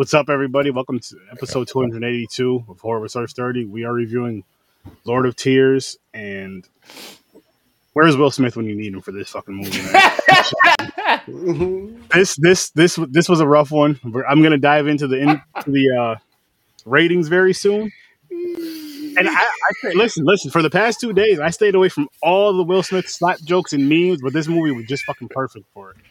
[0.00, 0.70] What's up, everybody?
[0.70, 3.66] Welcome to episode 282 of Horror Research 30.
[3.66, 4.44] We are reviewing
[5.04, 6.66] Lord of Tears and
[7.92, 9.82] where's Will Smith when you need him for this fucking movie?
[9.92, 10.10] Man?
[12.14, 14.00] this this this this was a rough one.
[14.26, 16.14] I'm gonna dive into the into the uh,
[16.86, 17.92] ratings very soon.
[18.30, 19.48] And I, I
[19.92, 20.50] listen, listen.
[20.50, 23.74] For the past two days, I stayed away from all the Will Smith slap jokes
[23.74, 25.96] and memes, but this movie was just fucking perfect for it.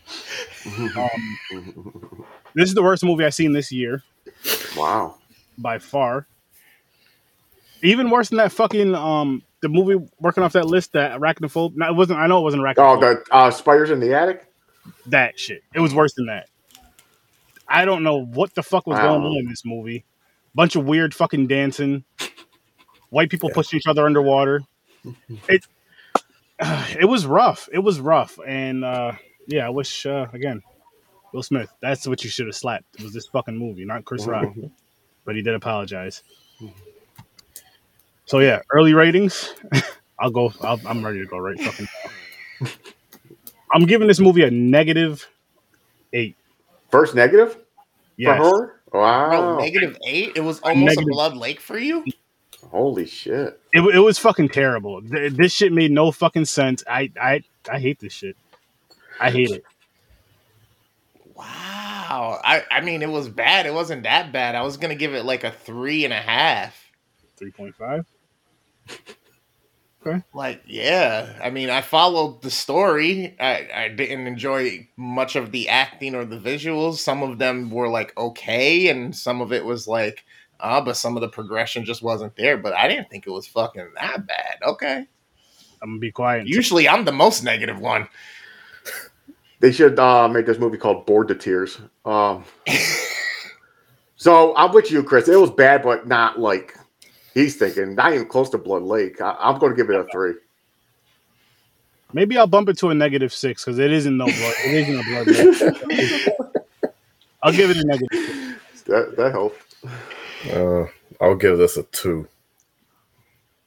[0.95, 4.03] Um, this is the worst movie I've seen this year.
[4.75, 5.15] Wow.
[5.57, 6.27] By far.
[7.81, 11.75] Even worse than that fucking um the movie working off that list that arachnophobe.
[11.75, 12.77] No, it wasn't I know it wasn't arachnophobe.
[12.77, 14.45] Oh, the uh, spiders in the attic?
[15.07, 15.63] That shit.
[15.73, 16.49] It was worse than that.
[17.67, 20.05] I don't know what the fuck was going on in this movie.
[20.55, 22.03] Bunch of weird fucking dancing.
[23.09, 23.55] White people yeah.
[23.55, 24.61] pushing each other underwater.
[25.47, 25.65] It
[26.59, 27.69] uh, it was rough.
[27.71, 28.39] It was rough.
[28.45, 29.13] And uh
[29.47, 30.63] yeah, I wish uh again
[31.33, 31.69] Will Smith.
[31.81, 32.85] That's what you should have slapped.
[32.97, 34.45] It was this fucking movie, not Chris Rock.
[34.45, 34.67] Mm-hmm.
[35.25, 36.23] but he did apologize.
[36.61, 36.73] Mm-hmm.
[38.25, 39.53] So yeah, early ratings.
[40.19, 40.53] I'll go.
[40.61, 41.87] i am ready to go right fucking.
[42.61, 42.67] Now.
[43.71, 45.27] I'm giving this movie a negative
[46.13, 46.35] eight.
[46.91, 47.57] First negative.
[48.17, 48.37] Yes.
[48.37, 48.81] For horror?
[48.93, 49.29] Wow.
[49.29, 50.33] Bro, negative eight.
[50.35, 52.03] It was almost a, a blood lake for you.
[52.71, 53.59] Holy shit!
[53.73, 55.01] It, it was fucking terrible.
[55.01, 56.83] This shit made no fucking sense.
[56.87, 58.35] I I I hate this shit.
[59.19, 59.63] I hate it.
[61.39, 62.41] Wow.
[62.43, 63.65] I, I mean, it was bad.
[63.65, 64.55] It wasn't that bad.
[64.55, 66.91] I was going to give it like a three and a half.
[67.39, 68.03] 3.5?
[70.05, 70.21] Okay.
[70.33, 71.39] Like, yeah.
[71.41, 73.35] I mean, I followed the story.
[73.39, 76.95] I, I didn't enjoy much of the acting or the visuals.
[76.95, 80.23] Some of them were like okay, and some of it was like,
[80.61, 82.57] uh, but some of the progression just wasn't there.
[82.57, 84.57] But I didn't think it was fucking that bad.
[84.65, 85.05] Okay.
[85.81, 86.47] I'm gonna be quiet.
[86.47, 88.07] Usually I'm the most negative one.
[89.59, 91.79] They should uh, make this movie called Bored to Tears.
[92.05, 92.45] Um,
[94.15, 95.27] so I'm with you, Chris.
[95.27, 96.77] It was bad, but not like
[97.33, 97.95] he's thinking.
[97.95, 99.19] Not even close to Blood Lake.
[99.19, 100.35] I, am going to give it a three.
[102.13, 104.53] Maybe I'll bump it to a negative six because it isn't no blood.
[104.65, 105.27] It isn't a blood
[105.89, 106.93] lake.
[107.43, 108.59] I'll give it a negative.
[108.71, 108.81] Six.
[108.83, 109.75] That that helped.
[110.51, 110.85] Uh,
[111.21, 112.27] I'll give this a two.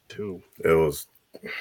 [0.09, 0.41] Two.
[0.59, 1.07] It was.
[1.41, 1.51] It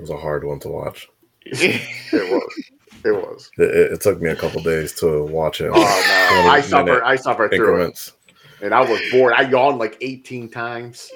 [0.00, 1.08] was a hard one to watch
[1.46, 2.70] it was.
[3.04, 3.50] It was.
[3.56, 5.70] It, it, took me a couple days to watch it.
[5.72, 7.02] Oh no, I suffered.
[7.02, 8.12] I suffered through it,
[8.62, 9.32] and I was bored.
[9.34, 11.10] I yawned like eighteen times.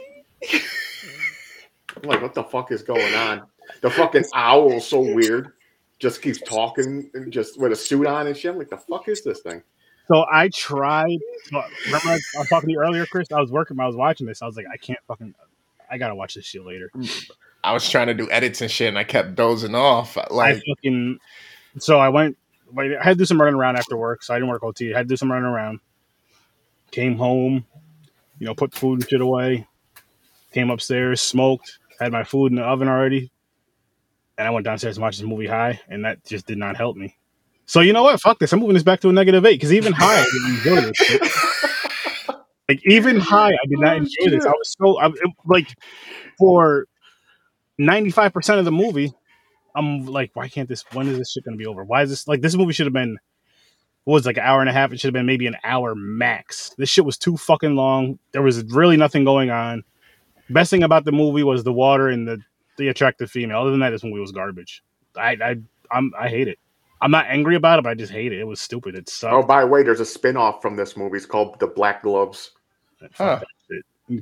[0.51, 3.43] I'm like, what the fuck is going on?
[3.83, 5.53] The fucking owl is so weird.
[5.99, 8.51] Just keeps talking and just with a suit on and shit.
[8.51, 9.63] I'm like, the fuck is this thing?
[10.09, 11.19] So I tried.
[11.87, 13.31] Remember, I was talking to you earlier, Chris.
[13.33, 13.79] I was working.
[13.81, 14.43] I was watching this.
[14.43, 15.35] I was like, I can't fucking.
[15.91, 16.91] I gotta watch this shit later.
[16.95, 17.31] Mm.
[17.65, 20.17] I was trying to do edits and shit, and I kept dozing off.
[20.31, 21.19] Like, I fucking,
[21.79, 22.37] so I went.
[22.77, 24.93] I had to do some running around after work, so I didn't work OT.
[24.93, 25.81] I had to do some running around.
[26.91, 27.65] Came home,
[28.39, 29.67] you know, put food and shit away.
[30.53, 33.31] Came upstairs, smoked, had my food in the oven already,
[34.37, 36.97] and I went downstairs and watched this movie high, and that just did not help
[36.97, 37.17] me.
[37.67, 38.21] So you know what?
[38.21, 38.53] Fuck this.
[38.53, 42.35] I'm moving this back to a negative eight because even high, I didn't enjoy this.
[42.69, 44.45] like even high, I did not oh, enjoy this.
[44.45, 45.11] I was so I,
[45.47, 45.75] like
[46.39, 46.87] for
[47.81, 49.13] 95% of the movie,
[49.75, 51.85] I'm like, why can't this, when is this shit going to be over?
[51.85, 53.19] Why is this, like, this movie should have been,
[54.05, 54.93] what was like an hour and a half?
[54.93, 56.75] It should have been maybe an hour max.
[56.77, 58.19] This shit was too fucking long.
[58.33, 59.83] There was really nothing going on.
[60.51, 62.39] Best thing about the movie was the water and the,
[62.77, 63.61] the attractive female.
[63.61, 64.83] Other than that, this movie was garbage.
[65.17, 65.57] I, I,
[65.91, 66.59] I'm, I hate it.
[67.01, 68.41] I'm not angry about it, but I just hate it.
[68.41, 68.95] It was stupid.
[68.95, 69.33] It sucked.
[69.33, 71.17] Oh, by the way, there's a spin off from this movie.
[71.17, 72.53] It's called The Black Gloves.
[73.15, 73.41] Huh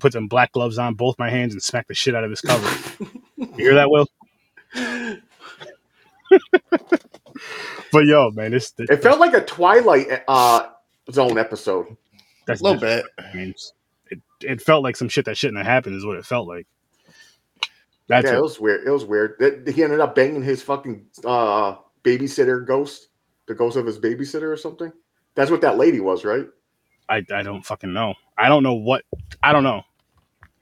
[0.01, 2.41] put some black gloves on both my hands and smack the shit out of this
[2.41, 3.07] cover.
[3.43, 4.07] you hear that, Will?
[7.93, 10.69] but yo, man, this, this it felt like a Twilight uh,
[11.11, 11.97] Zone episode.
[12.47, 13.05] That's a little bit.
[13.35, 13.75] Means
[14.11, 15.97] it it felt like some shit that shouldn't have happened.
[15.97, 16.67] Is what it felt like.
[18.09, 18.39] That's yeah, it.
[18.39, 18.87] it was weird.
[18.87, 19.67] It was weird.
[19.69, 23.09] He ended up banging his fucking uh, babysitter ghost,
[23.47, 24.93] the ghost of his babysitter or something.
[25.35, 26.47] That's what that lady was, right?
[27.09, 28.15] I, I don't fucking know.
[28.37, 29.05] I don't know what
[29.43, 29.83] I don't know.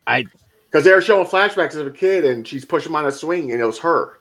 [0.06, 0.26] I
[0.70, 3.50] because they were showing flashbacks of a kid and she's pushing him on a swing
[3.50, 4.20] and it was her.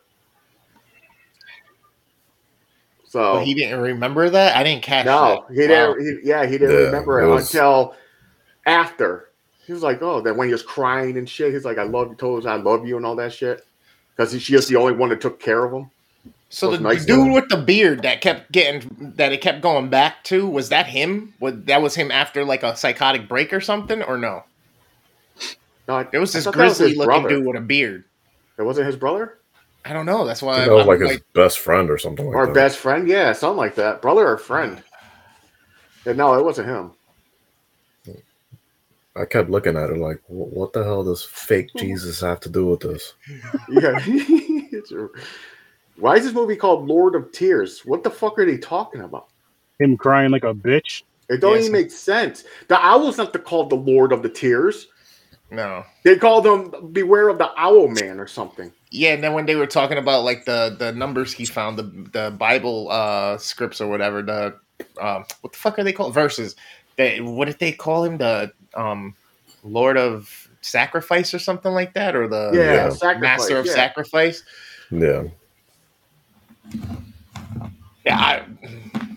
[3.06, 4.56] So well, he didn't remember that.
[4.56, 5.06] I didn't catch.
[5.06, 5.56] No, that.
[5.56, 5.94] he wow.
[5.94, 6.22] didn't.
[6.22, 7.54] He, yeah, he didn't yeah, remember it, it was...
[7.54, 7.96] until
[8.66, 9.30] after.
[9.66, 12.10] He was like, "Oh, then when he was crying and shit, he's like, I love
[12.10, 13.66] you, told us I love you and all that shit."
[14.16, 15.90] Because she was the only one that took care of him.
[16.50, 20.24] So the nice dude with the beard that kept getting that it kept going back
[20.26, 21.34] to was that him?
[21.40, 24.44] Was that was him after like a psychotic break or something, or no?
[25.90, 27.30] No, it was this grizzly was looking brother.
[27.30, 28.04] dude with a beard.
[28.60, 29.40] It wasn't his brother.
[29.84, 30.24] I don't know.
[30.24, 32.54] That's why that was like his best friend or something like or that.
[32.54, 34.02] best friend, yeah, something like that.
[34.02, 34.84] Brother or friend.
[36.06, 36.92] And no, it wasn't him.
[39.16, 42.68] I kept looking at it like, what the hell does fake Jesus have to do
[42.68, 43.14] with this?
[43.70, 44.00] Yeah.
[45.98, 47.82] Why is this movie called Lord of Tears?
[47.84, 49.30] What the fuck are they talking about?
[49.80, 51.04] Him crying like a bitch.
[51.30, 51.62] It don't Yes.
[51.64, 52.44] even make sense.
[52.68, 54.88] The owl's not the, called the Lord of the Tears.
[55.52, 55.84] No.
[56.04, 58.72] They called him Beware of the Owl Man or something.
[58.92, 61.84] Yeah, and then when they were talking about like the the numbers he found, the
[62.12, 64.56] the Bible uh scripts or whatever, the
[65.02, 66.14] um what the fuck are they called?
[66.14, 66.56] Verses.
[66.98, 68.18] They what did they call him?
[68.18, 69.16] The um
[69.64, 70.30] Lord of
[70.62, 72.90] Sacrifice or something like that, or the Yeah, Yeah.
[72.90, 73.74] sacrifice, Master of yeah.
[73.74, 74.44] Sacrifice.
[74.92, 75.24] Yeah.
[78.06, 78.46] Yeah, I,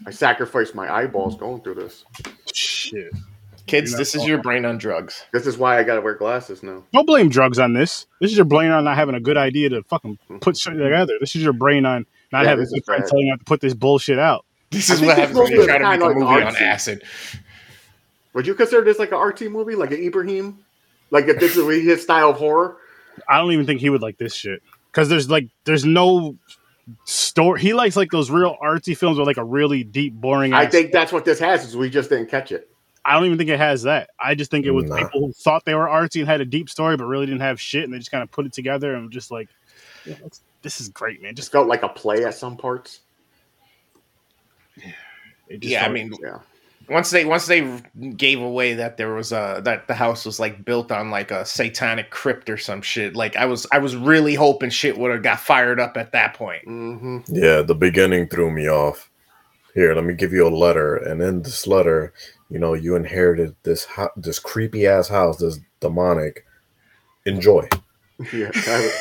[0.07, 2.05] I sacrificed my eyeballs going through this.
[2.55, 3.13] Shit.
[3.67, 5.25] Kids, this is your brain on drugs.
[5.33, 6.85] This is why I gotta wear glasses now.
[6.93, 8.07] Don't blame drugs on this.
[8.21, 10.39] This is your brain on not having a good idea to fucking hmm.
[10.39, 11.15] put shit together.
[11.21, 13.45] This is your brain on not Yeah, having a good friend telling you how to
[13.45, 14.45] put this bullshit out.
[14.71, 16.43] This is what this happens when movie you try to make kinda a like movie
[16.43, 17.03] on acid.
[18.33, 20.65] Would you consider this like an RT movie, like an Ibrahim?
[21.11, 22.79] Like if this is his style of horror?
[23.29, 26.37] I don't even think he would like this shit because there's like there's no
[27.05, 27.61] story.
[27.61, 30.55] He likes like those real artsy films with like a really deep, boring.
[30.55, 31.65] I ass- think that's what this has.
[31.65, 32.72] Is we just didn't catch it.
[33.05, 34.11] I don't even think it has that.
[34.19, 34.97] I just think it was Nah.
[34.97, 37.61] people who thought they were artsy and had a deep story, but really didn't have
[37.61, 39.49] shit, and they just kind of put it together and just like,
[40.05, 40.15] yeah,
[40.63, 41.35] this is great, man.
[41.35, 43.01] Just Just felt like a play at some parts.
[45.49, 46.39] it just Yeah, I mean, Yeah.
[46.89, 47.81] once they once they
[48.17, 51.45] gave away that there was a that the house was like built on like a
[51.45, 55.23] satanic crypt or some shit like i was i was really hoping shit would have
[55.23, 59.11] got fired up at that point hmm Yeah, the beginning threw me off.
[59.75, 62.13] Here, let me give you a letter, and in this letter,
[62.53, 66.45] you know, you inherited this ho- this creepy ass house, this demonic.
[67.25, 67.67] Enjoy.
[68.31, 68.51] Yeah.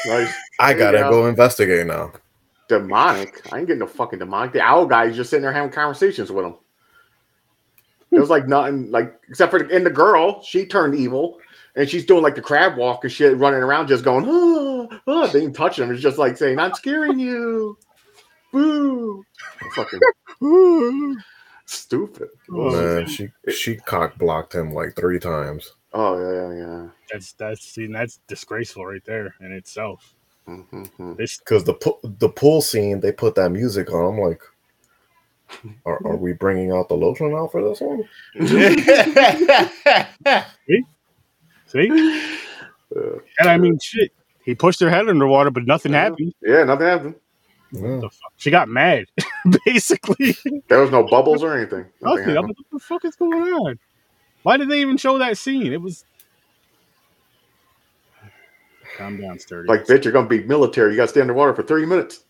[0.05, 0.33] nice.
[0.59, 2.13] I gotta go investigate now.
[2.69, 3.41] demonic.
[3.51, 4.53] I ain't getting no fucking demonic.
[4.53, 6.55] The owl guy is just sitting there having conversations with him.
[8.11, 11.39] It was like nothing, like except for the, and the girl, she turned evil,
[11.75, 15.01] and she's doing like the crab walk and shit, running around, just going, ah, ah,
[15.07, 15.27] oh, oh.
[15.27, 15.91] They ain't touching him.
[15.91, 17.77] It's just like saying, "I'm scaring you."
[18.51, 19.23] Boo!
[19.75, 19.99] Fucking
[21.73, 22.29] stupid.
[22.51, 25.73] Oh, Man, she she cock blocked him like three times.
[25.93, 26.87] Oh yeah, yeah, yeah.
[27.11, 30.13] that's that's see, that's disgraceful right there in itself.
[30.47, 30.55] yeah.
[30.71, 31.15] Mm-hmm.
[31.15, 34.13] This Because the pu- the pool scene, they put that music on.
[34.15, 34.41] I'm like,
[35.85, 38.07] are, are we bringing out the lotion now for this one?
[41.67, 41.89] see,
[42.95, 44.11] Uh, and I mean, shit.
[44.43, 46.01] He pushed her head underwater, but nothing Yeah.
[46.03, 46.33] happened.
[46.41, 47.15] yeah, nothing happened.
[47.71, 48.01] Yeah.
[48.37, 49.05] She got mad,
[49.65, 50.35] basically.
[50.67, 51.85] There was no bubbles or anything.
[52.01, 53.79] Nothing Okay, I'm like, what the fuck is going on?
[54.43, 55.71] Why did they even show that scene?
[55.71, 56.03] It was.
[58.97, 59.67] Calm down, sturdy.
[59.69, 60.91] Like, bitch, you're gonna be military.
[60.91, 62.23] You gotta stay underwater for 30 minutes.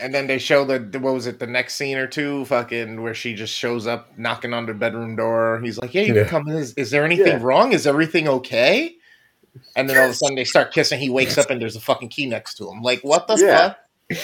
[0.00, 3.02] and then they show the the- what was it the next scene or two fucking
[3.02, 6.22] where she just shows up knocking on the bedroom door he's like yeah you Yeah.
[6.22, 7.38] can come in is, is there anything Yeah.
[7.42, 8.94] wrong is everything okay
[9.76, 11.80] and then all of a sudden they start kissing he wakes up and there's a
[11.80, 13.74] fucking key next to him like what the Yeah.
[13.74, 14.18] fuck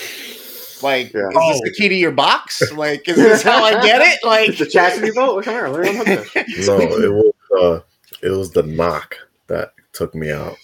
[0.83, 1.29] like Yeah.
[1.29, 4.57] is this the key to your box like is this how i get it like
[4.59, 5.45] the chastity belt.
[5.45, 6.67] Come here, let me unhook this.
[6.69, 7.81] No, it was uh,
[8.23, 9.17] it was the knock
[9.49, 10.57] that took me out.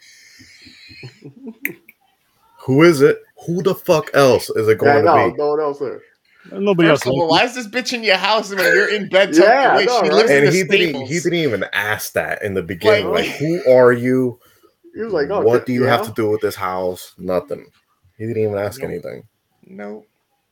[2.61, 3.19] Who is it?
[3.47, 5.37] Who the fuck else is it Yeah, going no, to be?
[5.39, 6.01] no one else there.
[6.53, 7.15] Nobody First else.
[7.15, 9.29] of all, liked why is this bitch in your house when you're in bed?
[9.33, 9.85] tucked Yeah, away?
[9.87, 10.13] no, she right?
[10.13, 11.07] lives in And the he didn't.
[11.07, 13.09] He didn't even ask that in the beginning.
[13.11, 14.39] Like- Like, who are you?
[14.95, 15.97] He was like, oh, what do you yeah.
[15.97, 17.15] have to do with this house?
[17.19, 17.67] Nothing.
[18.19, 18.91] He didn't even ask Nope.
[18.91, 19.23] anything.
[19.67, 20.05] No.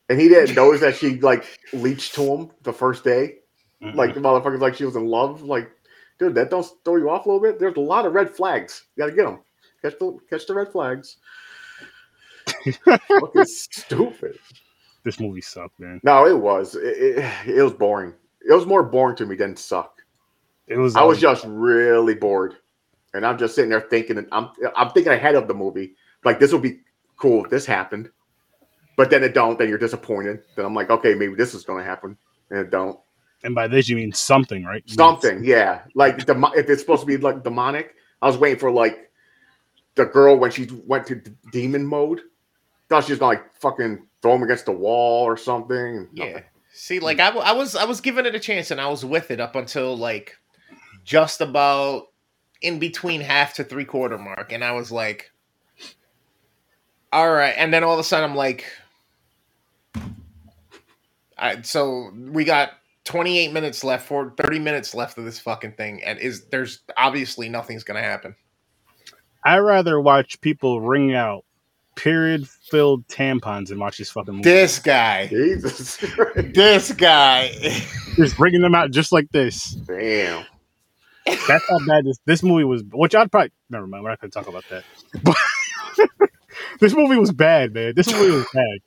[0.09, 3.37] And he didn't notice that she like leached to him the first day.
[3.81, 3.95] Mm-mm.
[3.95, 5.41] Like the motherfucker's like she was in love.
[5.41, 5.71] Like,
[6.19, 7.59] dude, that don't throw you off a little bit.
[7.59, 8.85] There's a lot of red flags.
[8.95, 9.39] You gotta get them.
[9.81, 11.17] Catch the catch the red flags.
[12.85, 14.37] Fucking stupid.
[15.03, 15.99] this movie sucked, man.
[16.03, 16.75] No, it was.
[16.75, 16.83] It,
[17.17, 18.13] it, it was boring.
[18.47, 20.01] It was more boring to me than suck.
[20.67, 20.95] It was.
[20.95, 22.55] I was um, just really bored,
[23.13, 24.17] and I'm just sitting there thinking.
[24.17, 25.95] And I'm I'm thinking ahead of the movie.
[26.23, 26.79] Like this would be
[27.17, 28.09] cool if this happened,
[28.97, 29.57] but then it don't.
[29.57, 30.43] Then you're disappointed.
[30.55, 32.17] Then I'm like, okay, maybe this is going to happen,
[32.49, 32.99] and it don't.
[33.43, 34.83] and by this you mean something, right?
[34.89, 35.81] Something, yeah.
[35.95, 39.09] Like the if it's supposed to be like demonic, I was waiting for like
[39.95, 42.21] the girl when she went to d- demon mode.
[42.89, 46.07] Thought she was gonna like fucking throw him against the wall or something.
[46.13, 46.41] Yeah.
[46.73, 49.03] See, like I, w- I was, I was giving it a chance, and I was
[49.03, 50.37] with it up until like
[51.03, 52.07] just about
[52.61, 55.31] in between half to three quarter mark, and I was like,
[57.11, 57.53] all right.
[57.57, 58.65] And then all of a sudden, I'm like,
[61.41, 62.71] I, so we got
[63.05, 67.49] 28 minutes left for 30 minutes left of this fucking thing, and is there's obviously
[67.49, 68.35] nothing's gonna happen.
[69.43, 71.43] I rather watch people wring out
[71.95, 74.43] period-filled tampons and watch this fucking movie.
[74.43, 75.97] This guy, Jesus.
[76.35, 77.49] This guy.
[78.15, 79.71] just bringing them out just like this.
[79.71, 80.45] Damn.
[81.25, 82.83] That's how bad this this movie was.
[82.91, 84.03] Which I'd probably never mind.
[84.03, 84.83] We're not gonna talk about that.
[85.23, 85.37] But
[86.79, 87.93] this movie was bad, man.
[87.95, 88.79] This movie was bad.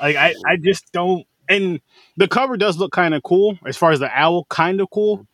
[0.00, 1.26] Like I, I just don't.
[1.50, 1.80] And
[2.16, 5.26] the cover does look kind of cool as far as the owl, kind of cool.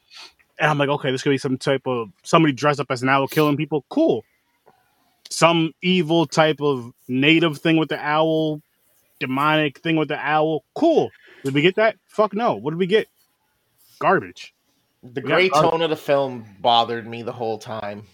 [0.59, 3.11] And I'm like, okay, this could be some type of somebody dressed up as an
[3.11, 3.85] owl killing people.
[3.91, 4.25] Cool.
[5.29, 8.63] Some evil type of native thing with the owl,
[9.21, 10.65] demonic thing with the owl.
[10.75, 11.11] Cool.
[11.45, 11.97] Did we get that?
[12.07, 12.55] Fuck no.
[12.55, 13.09] What did we get?
[13.99, 14.55] Garbage.
[15.03, 18.05] The Yeah, gray tone of the film bothered me the whole time.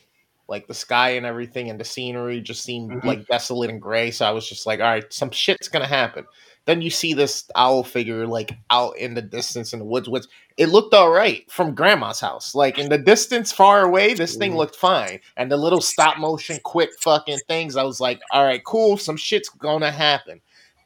[0.49, 3.05] Like the sky and everything and the scenery just seemed Mhm.
[3.05, 4.11] like desolate and gray.
[4.11, 6.27] So I was just like, all right, some shit's gonna happen.
[6.65, 10.09] Then you see this owl figure like out in the distance in the woods.
[10.09, 10.29] Woods.
[10.57, 12.55] It looked all right from grandma's house.
[12.55, 14.57] Like in the distance, far away, this thing Mhm.
[14.57, 15.21] looked fine.
[15.37, 18.97] And the little stop motion, quick fucking things, I was like, all right, cool.
[18.97, 20.41] Some shit's gonna happen.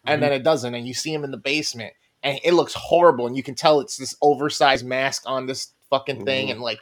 [0.07, 0.75] And then it doesn't.
[0.75, 1.93] And you see him in the basement,
[2.23, 3.27] and it looks horrible.
[3.27, 6.53] And you can tell it's this oversized mask on this fucking thing, Mhm.
[6.53, 6.79] and like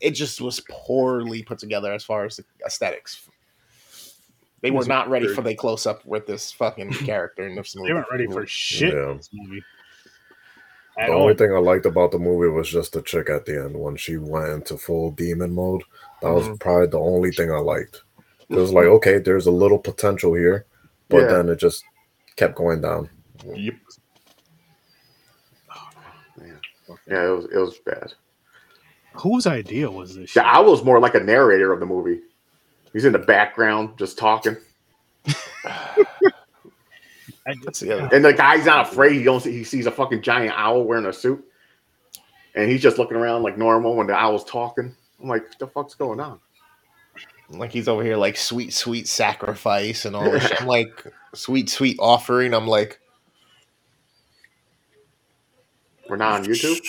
[0.00, 3.26] it just was poorly put together as far as the aesthetics.
[4.64, 7.88] They were not ready for the close up with this fucking character in this movie.
[7.88, 9.10] They weren't ready for shit Yeah.
[9.10, 9.62] in this movie.
[10.98, 11.22] At The all.
[11.24, 13.96] only thing I liked about the movie was just the chick at the end when
[13.96, 15.82] she went into full demon mode.
[16.22, 16.58] That was Mhm.
[16.60, 18.04] probably the only thing I liked.
[18.48, 20.64] It was like, okay, there's a little potential here,
[21.10, 21.26] but Yeah.
[21.26, 21.84] then it just
[22.36, 23.10] kept going down.
[23.44, 23.74] Yep.
[26.38, 26.60] Man.
[27.06, 28.14] Yeah, it was it was bad.
[29.14, 30.32] Whose idea was this?
[30.32, 30.42] The Shit?
[30.44, 32.20] owl was more like a narrator of the movie.
[32.94, 34.56] He's in the background just talking.
[35.66, 36.06] I,
[37.62, 38.08] That's the.
[38.10, 39.12] And the guy's not afraid.
[39.12, 41.44] He don't see, he sees a fucking giant owl wearing a suit.
[42.54, 44.94] And he's just looking around like normal when the owl's talking.
[45.20, 46.40] I'm like, what the fuck's going on?
[47.50, 50.62] Like he's over here like sweet, sweet sacrifice and all this shit.
[50.62, 52.54] I'm like sweet, sweet offering.
[52.54, 53.00] I'm like,
[56.08, 56.80] We're not on YouTube?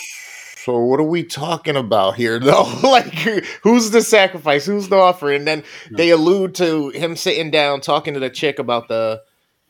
[0.66, 2.64] So what are we talking about here, though?
[2.82, 3.14] like,
[3.62, 4.66] who's the sacrifice?
[4.66, 5.38] Who's the offering?
[5.42, 9.22] And then they allude to him sitting down talking to the chick about the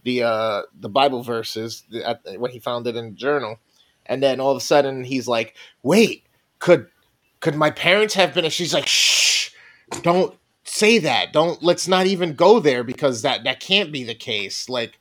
[0.04, 3.60] the uh the Bible verses at, when he found it in the journal,
[4.06, 6.28] and then all of a sudden he's like, "Wait,
[6.60, 6.88] could
[7.42, 9.50] could my parents have been?" She's like, "Shh,
[10.02, 10.34] don't
[10.64, 11.34] say that.
[11.34, 14.98] Don't let's not even go there because that that can't be the case." Like.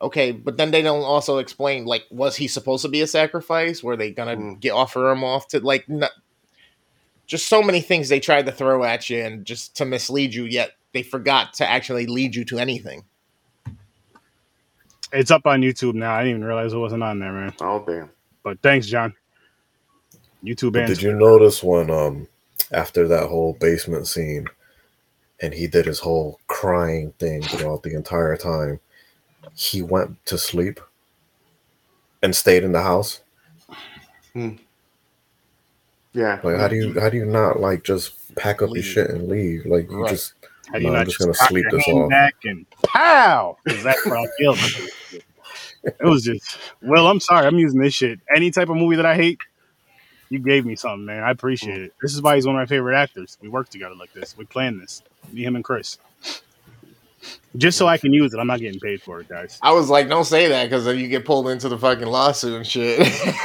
[0.00, 3.82] Okay, but then they don't also explain like was he supposed to be a sacrifice?
[3.82, 4.60] Were they gonna Mm.
[4.60, 6.04] get offer him off to like n-
[7.26, 10.44] just so many things they tried to throw at you and just to mislead you,
[10.44, 13.04] yet they forgot to actually lead you to anything.
[15.12, 16.14] it's up on YouTube now.
[16.14, 17.54] I didn't even realize it wasn't on there, man.
[17.60, 18.10] Oh, damn.
[18.42, 19.14] But thanks, John.
[20.44, 22.28] YouTube But did you notice when um
[22.72, 24.46] after that whole basement scene
[25.40, 28.80] and he did his whole crying thing throughout the entire time,
[29.58, 30.80] he went to sleep
[32.22, 33.20] and stayed in the house?
[34.32, 34.50] Hmm.
[36.12, 36.40] Yeah.
[36.42, 39.28] Like how do you how do you not like just pack up your shit and
[39.28, 39.66] leave?
[39.66, 40.10] Like you Right.
[40.10, 40.34] just
[40.72, 42.08] How do you No, I'm just just gonna sleep this off.
[42.08, 43.56] back and pow?
[43.64, 44.54] Because that's what I feel.
[45.84, 47.46] It was just, well, I'm sorry.
[47.46, 48.20] I'm using this shit.
[48.34, 49.38] Any type of movie that I hate,
[50.28, 51.22] you gave me something, man.
[51.22, 51.92] I appreciate it.
[52.02, 53.38] This is why he's one of my favorite actors.
[53.40, 54.36] We work together like this.
[54.36, 55.02] We plan this.
[55.32, 55.98] Me, him, and Chris.
[57.56, 58.38] Just so I can use it.
[58.38, 59.58] I'm not getting paid for it, guys.
[59.62, 62.54] I was like, don't say that because then you get pulled into the fucking lawsuit
[62.54, 63.00] and shit.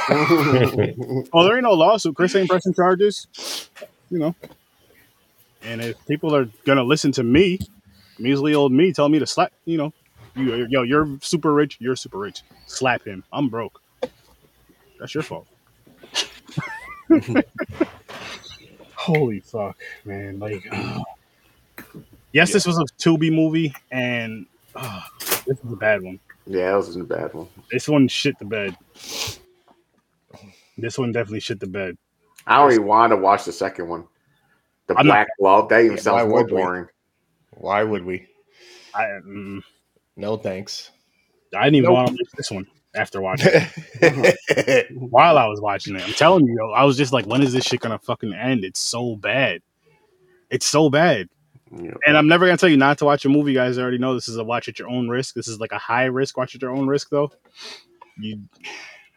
[1.32, 2.14] Oh, there ain't no lawsuit.
[2.14, 3.26] Chris ain't pressing charges.
[4.10, 4.34] You know.
[5.62, 7.58] And if people are gonna listen to me,
[8.18, 9.92] measly old me, tell me to slap, you know,
[10.36, 11.76] you, yo, you're super rich.
[11.80, 12.42] You're super rich.
[12.66, 13.24] Slap him.
[13.32, 13.80] I'm broke.
[14.98, 15.46] That's your fault.
[18.96, 20.38] Holy fuck, man!
[20.38, 20.64] Like,
[22.34, 24.44] yes, this was a Tubi movie, and
[24.76, 25.08] ah,
[25.46, 26.20] this is a bad one.
[26.46, 27.48] yeah, that was a bad one.
[27.70, 28.76] This one shit the bed.
[30.76, 31.96] This one definitely shit the bed.
[32.46, 34.04] I don't even want to watch the second one.
[34.88, 35.68] The I'm not- Black Glove.
[35.70, 36.56] That even Yeah, why sounds more would we?
[36.60, 36.86] boring.
[37.52, 38.26] Why would we?
[38.94, 39.60] I mm,
[40.16, 40.90] No thanks.
[41.56, 41.94] I didn't even Nope.
[41.94, 44.86] want to watch this one after watching it.
[45.10, 47.52] While I was watching it, I'm telling you, yo, I was just like, when is
[47.52, 48.64] this shit gonna fucking end?
[48.64, 49.62] It's so bad.
[50.50, 51.28] It's so bad.
[51.76, 51.92] Yeah.
[52.06, 53.78] And I'm never gonna tell you not to watch a movie, guys.
[53.78, 55.34] I already know this is a watch at your own risk.
[55.34, 57.32] This is like a high risk, watch at your own risk, though.
[58.18, 58.42] You,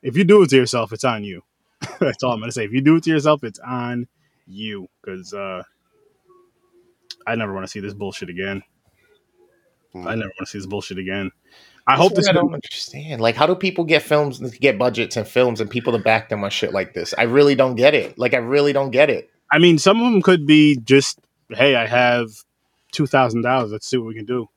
[0.01, 1.43] if you do it to yourself, it's on you.
[1.99, 2.65] That's all I'm gonna say.
[2.65, 4.07] If you do it to yourself, it's on
[4.47, 4.87] you.
[5.01, 5.63] Because uh,
[7.27, 8.63] I never want to see this bullshit again.
[9.95, 11.31] I never want to see this bullshit again.
[11.87, 12.27] I hope this.
[12.27, 13.21] I don't understand.
[13.21, 16.43] Like, how do people get films, get budgets and films, and people to back them
[16.43, 17.13] on shit like this?
[17.17, 18.19] I really don't get it.
[18.19, 19.29] Like, I really don't get it.
[19.51, 22.29] I mean, some of them could be just, hey, I have
[22.91, 23.71] two thousand dollars.
[23.71, 24.47] Let's see what we can do.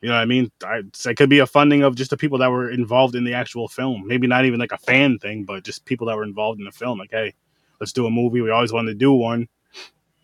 [0.00, 0.52] You know what I mean?
[0.62, 3.32] I, it could be a funding of just the people that were involved in the
[3.32, 4.06] actual film.
[4.06, 6.72] Maybe not even like a fan thing, but just people that were involved in the
[6.72, 6.98] film.
[6.98, 7.32] Like, hey,
[7.80, 8.42] let's do a movie.
[8.42, 9.48] We always wanted to do one.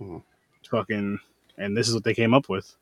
[0.01, 0.23] Mhm.
[0.71, 1.19] Fucking,
[1.57, 2.77] and this is what they came up with.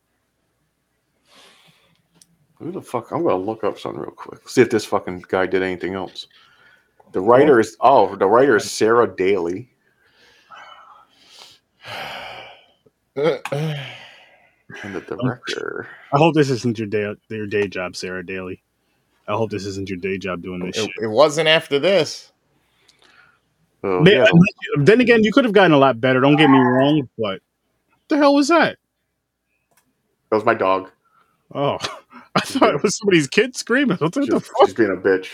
[2.57, 3.13] Who the fuck?
[3.13, 4.49] I'm gonna look up something real quick.
[4.49, 6.27] See if this fucking guy did anything else.
[7.13, 9.71] The writer is oh, the writer is Sarah Daly.
[14.83, 15.89] And the oh, director.
[16.13, 18.63] I hope this isn't your day your day job, Sarah Daly.
[19.27, 20.91] I hope this isn't your day job doing this it, shit.
[21.03, 22.33] it wasn't after this.
[23.83, 24.27] Oh, Man, yeah.
[24.79, 26.21] Then again, you could have gotten a lot better.
[26.21, 27.41] Don't get me wrong, but what
[28.09, 28.79] the hell was that?
[30.31, 30.91] That was my dog.
[31.55, 31.79] Oh,
[32.35, 33.97] I thought it was somebody's kid screaming.
[33.99, 34.67] What the She's, fuck?
[34.67, 35.29] she's being a bitch.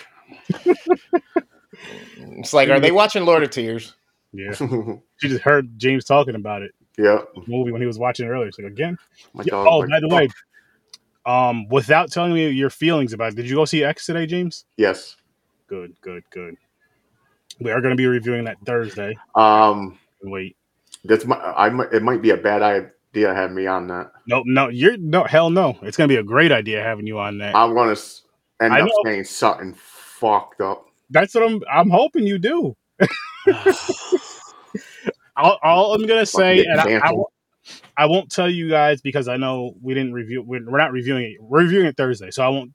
[2.17, 3.95] It's like, are they watching Lord of Tears?
[4.33, 4.53] Yeah,
[5.17, 7.19] she just heard James talking about it yeah.
[7.47, 8.51] movie when he was watching it earlier.
[8.53, 8.97] She's like, again.
[9.33, 9.67] My Yeah, dog.
[9.69, 10.29] oh, by the way,
[11.27, 14.65] um, without telling me your feelings about it, did you go see X today, James?
[14.77, 15.17] Yes.
[15.67, 16.57] Good, good, good.
[17.61, 19.17] We are going to be reviewing that Thursday.
[19.35, 19.99] Um.
[20.23, 20.57] Wait,
[21.05, 21.37] That's my.
[21.37, 21.69] I.
[21.71, 24.11] might- It might be a bad idea having me on that.
[24.27, 25.79] no, no, you're no hell no.
[25.83, 27.55] It's going to be a great idea having you on that.
[27.55, 27.95] I'm gonna
[28.61, 28.93] end I up know.
[29.05, 30.87] saying something fucked up.
[31.11, 31.63] That's what I'm.
[31.73, 32.77] I'm hoping you do.
[35.37, 37.29] all, all I'm gonna say, and I, I, won't,
[37.97, 40.43] I won't tell you guys because I know we didn't review.
[40.43, 41.43] We're, we're not reviewing it.
[41.43, 42.73] We're reviewing it Thursday, so I won't.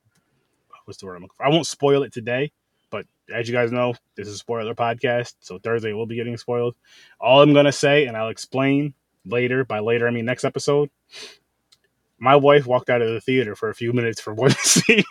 [0.85, 1.45] What's the word I'm looking for?
[1.45, 2.51] I won't spoil it today.
[2.89, 6.37] But as you guys know, this is a spoiler podcast, so Thursday we'll be getting
[6.37, 6.75] spoiled.
[7.19, 8.93] All I'm gonna say, and I'll explain
[9.25, 9.63] later.
[9.63, 10.89] By later, I mean next episode.
[12.21, 15.03] My wife walked out of the theater for a few minutes for one scene.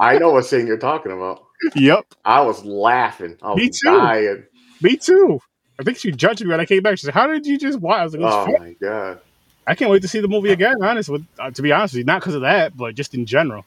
[0.00, 1.44] I know what scene you're talking about.
[1.74, 3.36] yep, I was laughing.
[3.42, 3.96] I was Me too.
[3.98, 4.44] dying.
[4.80, 5.40] me too.
[5.80, 6.98] I think she judged me when I came back.
[6.98, 9.20] She said, "How did you just watch?" I was like, "It's Oh fun." my god.
[9.66, 10.76] I can't wait to see the movie again.
[10.82, 13.26] Honest with, uh, to be honest with you, not because of that, but just in
[13.26, 13.64] general,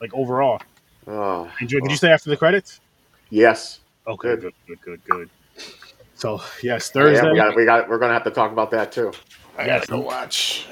[0.00, 0.60] like overall.
[1.06, 2.80] Oh, Enjoy, did you say after the credits?
[3.30, 3.80] yes.
[4.06, 4.40] Okay, Good.
[4.40, 5.30] good, good, good, good.
[6.14, 7.56] So yes, Yeah, Thursday, we got.
[7.56, 7.88] We got.
[7.88, 9.12] We're gonna have to talk about that too.
[9.58, 9.86] I Yes.
[9.86, 10.66] gotta go watch.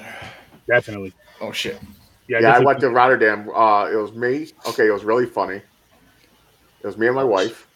[0.68, 1.12] definitely.
[1.40, 1.80] Oh shit!
[2.28, 2.66] Yeah, Yeah, I definitely.
[2.66, 3.48] went to Rotterdam.
[3.50, 4.48] Uh, it was me.
[4.66, 5.56] Okay, it was really funny.
[5.56, 7.68] It was me and my wife.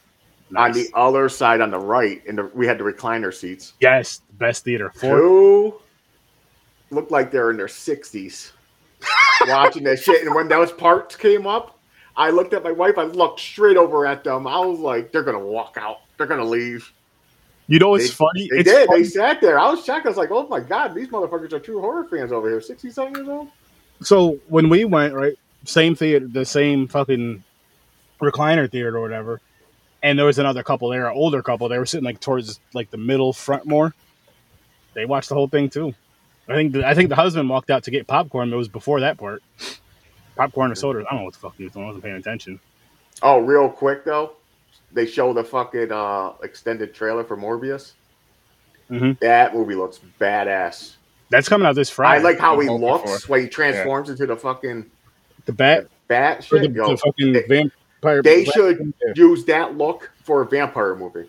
[0.56, 3.74] On the other side, on the right, and we had the recliner seats.
[3.80, 4.90] yes, best theater.
[4.96, 5.18] Four.
[5.18, 5.74] Two
[6.90, 8.52] looked like they're in their sixties,
[9.46, 10.24] watching that shit.
[10.26, 11.78] And when those parts came up,
[12.16, 12.96] I looked at my wife.
[12.98, 14.46] I looked straight over at them.
[14.46, 15.98] I was like, "They're gonna walk out.
[16.16, 16.90] They're gonna leave."
[17.66, 18.48] You know, it's They- funny.
[18.50, 18.86] They it's did.
[18.86, 19.02] funny.
[19.02, 19.58] They sat there.
[19.58, 20.06] I was shocked.
[20.06, 23.14] I was like, "Oh my god, these motherfuckers are true horror fans over here." Sixty-seven
[23.14, 23.48] years old.
[24.00, 27.42] So when we went, right, same theater, the same fucking
[28.22, 29.40] recliner theater or whatever,
[30.02, 31.68] and there was another couple there, an older couple.
[31.68, 33.94] They were sitting like towards like the middle front more.
[34.94, 35.94] They watched the whole thing too.
[36.48, 38.50] I think the, I think the husband walked out to get popcorn.
[38.50, 39.42] But it was before that part.
[40.36, 41.00] Popcorn or soda.
[41.00, 41.84] I don't know what the fuck he was doing.
[41.84, 42.60] I wasn't paying attention.
[43.22, 44.32] Oh, real quick though,
[44.92, 47.92] they show the fucking uh, extended trailer for Morbius.
[48.90, 49.18] Mhm.
[49.20, 50.94] That movie looks badass.
[51.30, 52.20] That's coming out this Friday.
[52.20, 54.86] I like how he looks for when he transforms into the fucking
[55.44, 56.74] the bat bat or the, shit.
[56.74, 57.70] The fucking they-
[58.02, 58.22] vampire.
[58.22, 61.28] they bat- should use that look for a vampire movie.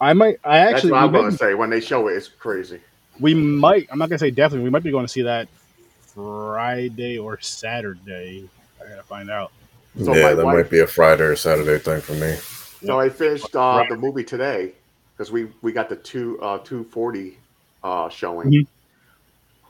[0.00, 0.36] I might.
[0.44, 0.72] I actually.
[0.72, 0.90] That's actually.
[0.92, 1.54] what I'm gonna say.
[1.54, 2.80] When they show it, it's crazy.
[3.20, 5.46] we might i'm not gonna say definitely we might be going to see that
[6.14, 8.48] friday or saturday
[8.82, 9.52] i gotta find out
[9.98, 12.34] So yeah, that wife- might be a Friday or Saturday thing for me.
[12.86, 14.72] So I finished uh, the movie today
[15.12, 17.36] because we we got the two uh, two forty
[17.84, 18.48] uh, showing.
[18.50, 18.66] Mhm.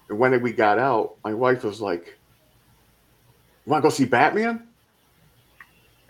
[0.09, 2.17] And when we got out, my wife was like,
[3.67, 4.69] "You want to go see Batman?"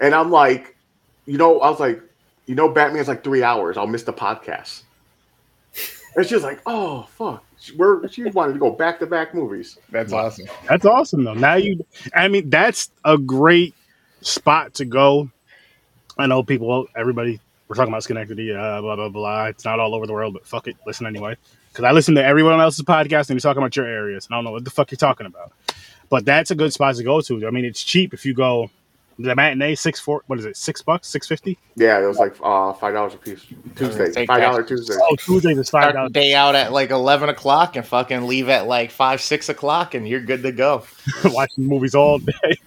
[0.03, 0.77] And I'm like,
[1.25, 2.03] "You know," I was like,
[2.47, 3.79] "You know, Batman's like three hours.
[3.79, 4.83] I'll miss the podcast."
[6.15, 7.45] And she was like, "Oh fuck."
[7.77, 9.79] We're, she wanted to go back to back movies.
[9.91, 10.47] That's awesome.
[10.69, 13.75] that's awesome though now you i mean that's a great
[14.21, 15.31] spot to go
[16.19, 17.38] i know people everybody
[17.69, 20.45] we're talking about schenectady uh, blah blah blah it's not all over the world but
[20.45, 21.37] fuck it listen anyway
[21.69, 24.37] because i listen to everyone else's podcast and you're talking about your areas and i
[24.37, 25.53] don't know what the fuck you're talking about
[26.09, 28.69] but that's a good spot to go to i mean it's cheap if you go
[29.18, 32.35] the matinee six four what is it six bucks six fifty Yeah, it was like
[32.42, 33.44] uh, five dollars a piece.
[33.77, 34.62] Tuesday, Take five dollar.
[34.62, 34.94] Tuesday.
[35.01, 38.27] oh tuesday is five Start the dollars day out at like eleven o'clock and fucking
[38.27, 40.85] leave at like five, six o'clock, and you're good to go.
[41.27, 42.33] watching movies all day.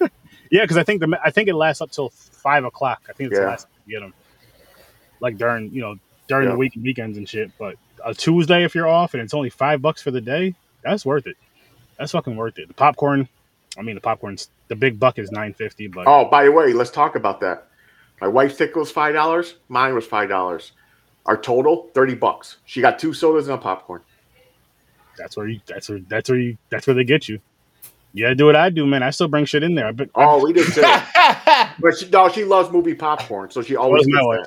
[0.50, 3.02] yeah, because I think the I think it lasts up till five o'clock.
[3.08, 4.14] I think it's the last time you get them.
[5.20, 5.96] Like during you know
[6.28, 6.52] during Yeah.
[6.52, 7.50] the week and weekends and shit.
[7.58, 11.04] But a Tuesday if you're off and it's only five bucks for the day, that's
[11.04, 11.36] worth it.
[11.98, 12.68] That's fucking worth it.
[12.68, 13.28] The popcorn,
[13.78, 16.72] I mean the popcorn's the big buck is nine fifty, but Oh, by the way,
[16.72, 17.68] let's talk about that.
[18.20, 19.54] My wife's ticket was five dollars.
[19.68, 20.72] Mine was five dollars.
[21.26, 22.58] Our total thirty bucks.
[22.64, 24.02] She got two sodas and a popcorn.
[25.18, 27.38] that's where you that's where that's where you that's where they get you.
[28.12, 29.02] Yeah, do what I do, man.
[29.02, 29.92] I still bring shit in there.
[29.92, 30.80] But Oh, we did too.
[30.80, 34.44] but she, no, she loves movie popcorn, so she always Well, no,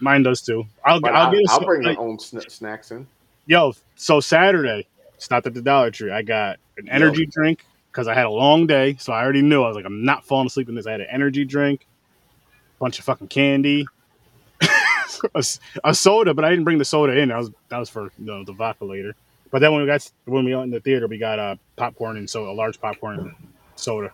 [0.00, 0.64] mine does too.
[0.84, 3.06] I'll, But I'll I'll, I'll bring like, my own sn- snacks in.
[3.46, 3.74] yo.
[3.94, 6.10] So Saturday, stopped at the Dollar Tree.
[6.10, 9.62] I got an energy drink because I had a long day, so I already knew
[9.62, 10.86] I was like, I'm not falling asleep in this.
[10.86, 11.86] I had an energy drink,
[12.76, 13.86] a bunch of fucking candy,
[15.84, 17.28] a soda, but I didn't bring the soda in.
[17.28, 19.14] That was that was for you know, the vodka later.
[19.50, 22.16] But then when we got when we went in the theater, we got uh, popcorn
[22.16, 23.34] and so a large popcorn and
[23.76, 24.10] soda,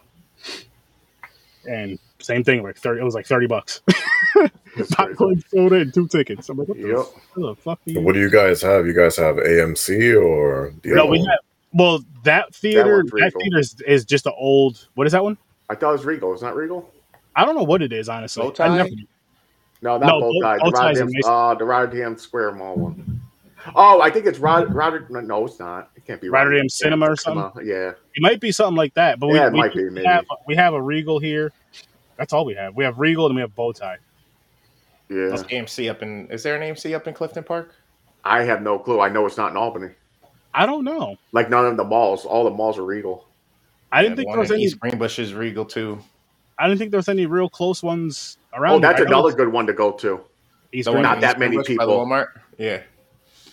[1.68, 3.00] and same thing like thirty.
[3.00, 3.80] It was like thirty bucks.
[4.92, 6.48] Popcorn, soda, and two tickets.
[6.48, 6.96] I'm like, what the, Yep.
[7.34, 7.80] what the fuck?
[8.04, 8.86] What do you guys have?
[8.86, 11.38] You guys have AMC or the No, we have.
[11.72, 14.88] Well, that theater, one's that, theater is, is just an old.
[14.94, 15.36] What is that one?
[15.68, 16.32] I thought it was Regal.
[16.32, 16.90] It's not Regal.
[17.36, 18.42] I don't know what it is, honestly.
[18.42, 18.76] Bow I tie?
[18.76, 18.88] never-
[19.82, 20.62] No, not No, both Bow- sides.
[20.62, 23.20] Bow The Tie's Rotterdam, uh, the Rotterdam Square Mall one.
[23.74, 25.26] Oh, I think it's Rod, Rotterdam.
[25.26, 25.90] No, it's not.
[25.94, 27.90] It can't be Rotterdam Cinema or Cinema, Yeah.
[28.14, 30.06] it might be something like that, but we, Yeah, it we, be, maybe.
[30.06, 31.52] have we have a Regal here.
[32.16, 32.74] That's all we have.
[32.74, 33.98] We have Regal and we have Bowtie.
[35.10, 35.28] Yeah.
[35.28, 36.28] That's AMC up in.
[36.30, 37.74] Is there an AMC up in Clifton Park?
[38.24, 39.00] I have no clue.
[39.00, 39.90] I know it's not in Albany.
[40.58, 41.16] I don't know.
[41.30, 42.24] Like none of the malls.
[42.24, 43.28] All the malls are Regal.
[43.92, 44.64] I didn't Yeah, think there was any.
[44.64, 46.00] East Greenbush is Regal too.
[46.58, 48.72] I didn't think there was any real close ones around.
[48.74, 49.06] Oh, that's here.
[49.06, 50.20] Another good one to go to.
[50.72, 52.04] East The Not in that many Greenbush by people.
[52.04, 52.26] Walmart.
[52.58, 52.82] Yeah.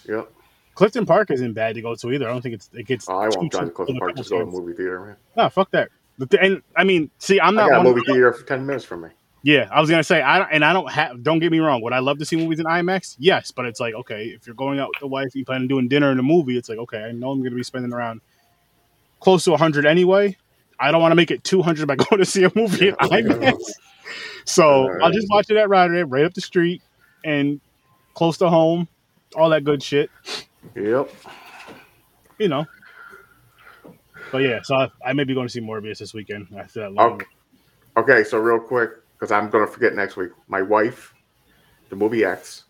[0.09, 0.31] Yep.
[0.73, 2.27] Clifton Park isn't bad to go to either.
[2.27, 3.07] I don't think it's it gets.
[3.07, 5.05] Oh, I too won't drive to Clifton Park the just go to a movie theater,
[5.05, 5.15] man.
[5.37, 5.89] No, fuck that.
[6.41, 7.65] And I mean, see, I'm not.
[7.65, 9.09] I not got a movie theater for ten minutes from me.
[9.45, 11.21] Yeah, I was gonna say I don't, and I don't have.
[11.21, 11.79] Don't get me wrong.
[11.83, 13.15] Would I love to see movies in IMAX?
[13.19, 15.67] Yes, but it's like okay, if you're going out with the wife, you plan on
[15.67, 16.57] doing dinner and a movie.
[16.57, 18.21] It's like okay, I know I'm gonna be spending around
[19.19, 20.35] close to a 100 anyway.
[20.79, 23.59] I don't want to make it 200 by going to see a movie in IMAX.
[24.45, 26.81] So I'll just watch it at Rotterdam, right up the street,
[27.23, 27.61] and
[28.15, 28.87] close to home,
[29.35, 30.09] all that good shit.
[30.75, 31.09] Yep.
[32.39, 32.65] You know.
[34.31, 36.93] But yeah, so I, I may be going to see Morbius this weekend after that.
[36.93, 37.25] long- Okay.
[37.97, 40.31] Okay, so real quick, because I'm gonna forget next week.
[40.47, 41.13] My wife,
[41.89, 42.65] the movie X,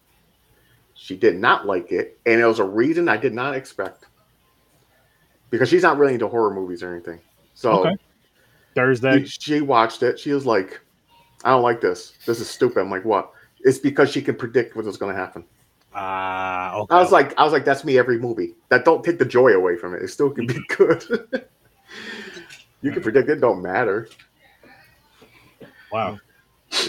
[0.94, 4.06] she did not like it, and it was a reason I did not expect.
[5.50, 7.20] Because she's not really into horror movies or anything.
[7.54, 7.96] So Okay.
[8.76, 9.24] Thursday.
[9.24, 10.20] she, she watched it.
[10.20, 10.82] She was like,
[11.44, 12.14] I don't like this.
[12.26, 12.80] This is stupid.
[12.80, 13.32] I'm like, what?
[13.62, 15.46] It's because she can predict what's gonna happen.
[15.94, 16.94] Ah, okay.
[16.96, 18.56] I was like, I was like, that's me every movie.
[18.70, 20.02] That don't take the joy away from it.
[20.04, 21.04] It still can be good.
[22.82, 24.10] you can predict it, don't matter.
[25.92, 26.20] wow.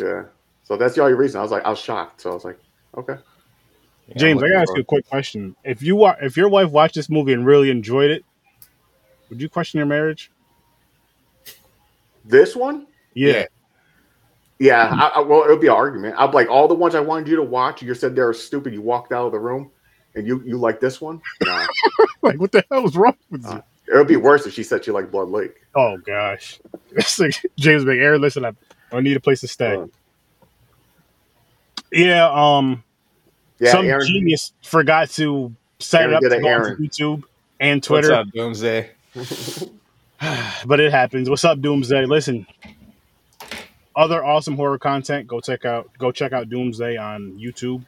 [0.01, 0.25] Yeah.
[0.65, 1.39] So that's the only reason.
[1.39, 2.21] I was like, I was shocked.
[2.23, 2.59] So I was like,
[2.97, 3.17] okay.
[4.09, 5.57] Yeah, James, I I'm gotta ask you a quick question.
[5.65, 8.25] If you wa- if your wife watched this movie and really enjoyed it,
[9.29, 10.31] would you question your marriage?
[12.25, 12.87] This one?
[13.15, 13.33] Yeah.
[13.33, 13.47] Yeah.
[14.59, 14.91] Yeah.
[14.93, 16.15] I, I, well, it would be an argument.
[16.19, 18.73] I'm like, all the ones I wanted you to watch, you said they were stupid.
[18.73, 19.71] You walked out of the room
[20.15, 21.21] and you, you like this one?
[21.45, 21.67] Nah.
[22.23, 23.51] Like, what the hell is wrong with you?
[23.51, 25.55] Uh, it would be worse if she said she liked Blood Lake.
[25.77, 26.59] oh gosh,
[26.91, 28.19] it's like James McAir.
[28.19, 28.53] Listen, I,
[28.93, 29.77] I need a place to stay.
[29.77, 29.87] Uh,
[31.93, 32.29] yeah.
[32.33, 32.85] Um.
[33.59, 33.73] yeah.
[33.73, 36.73] some Aaron, genius forgot to set Aaron it up did to go Aaron.
[36.73, 37.23] on YouTube
[37.61, 38.11] and Twitter.
[38.11, 38.91] What's up, Doomsday?
[40.67, 41.29] but it happens.
[41.29, 42.07] What's up, Doomsday?
[42.07, 42.47] Listen,
[43.95, 45.27] other awesome horror content.
[45.27, 45.91] Go check out.
[45.99, 47.85] Go check out Doomsday on YouTube.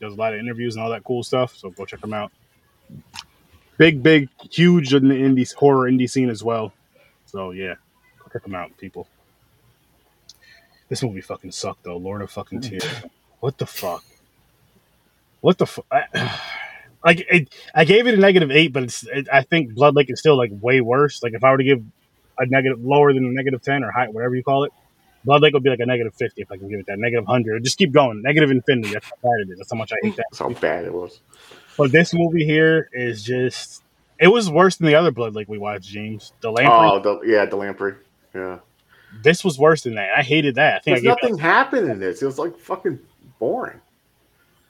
[0.00, 1.56] Does a lot of interviews and all that cool stuff.
[1.56, 2.30] So go check them out.
[3.78, 6.72] Big, big, huge in the indie horror indie scene as well.
[7.26, 7.74] So yeah,
[8.18, 9.08] go check them out, people.
[10.88, 11.96] This movie fucking sucked though.
[11.96, 12.68] Lord of fucking mm.
[12.70, 12.88] tears.
[13.40, 14.04] What the fuck?
[15.40, 15.84] What the fuck?
[17.04, 20.10] Like it, I gave it a negative eight, but it's, it, I think Blood Lake
[20.10, 21.22] is still like way worse.
[21.22, 21.84] Like if I were to give
[22.36, 24.72] a negative lower than a negative ten or high, whatever you call it,
[25.24, 27.24] Blood Lake would be like a negative fifty if I can give it that negative
[27.24, 27.62] hundred.
[27.62, 28.92] Just keep going, negative infinity.
[28.92, 29.58] That's how bad it is.
[29.58, 30.24] That's how much I hate that.
[30.30, 31.20] that's how bad it was.
[31.78, 33.84] But this movie here is just.
[34.18, 36.32] It was worse than the other Blood Lake we watched, James.
[36.40, 36.74] The Lamprey.
[36.74, 37.94] Oh, the, yeah, the Lamprey.
[38.34, 38.58] Yeah.
[39.22, 40.10] This was worse than that.
[40.16, 40.76] I hated that.
[40.76, 42.22] I think I There's gave nothing happened in this.
[42.22, 42.98] It was like fucking
[43.38, 43.80] boring.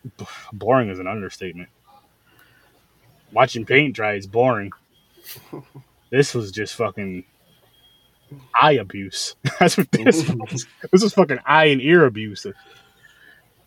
[0.04, 1.68] it, boring is an understatement.
[3.32, 4.72] Watching paint dry is boring.
[6.10, 7.24] this was just fucking
[8.60, 9.36] eye abuse.
[9.60, 10.66] That's what this was.
[10.92, 12.46] This was fucking eye and ear abuse.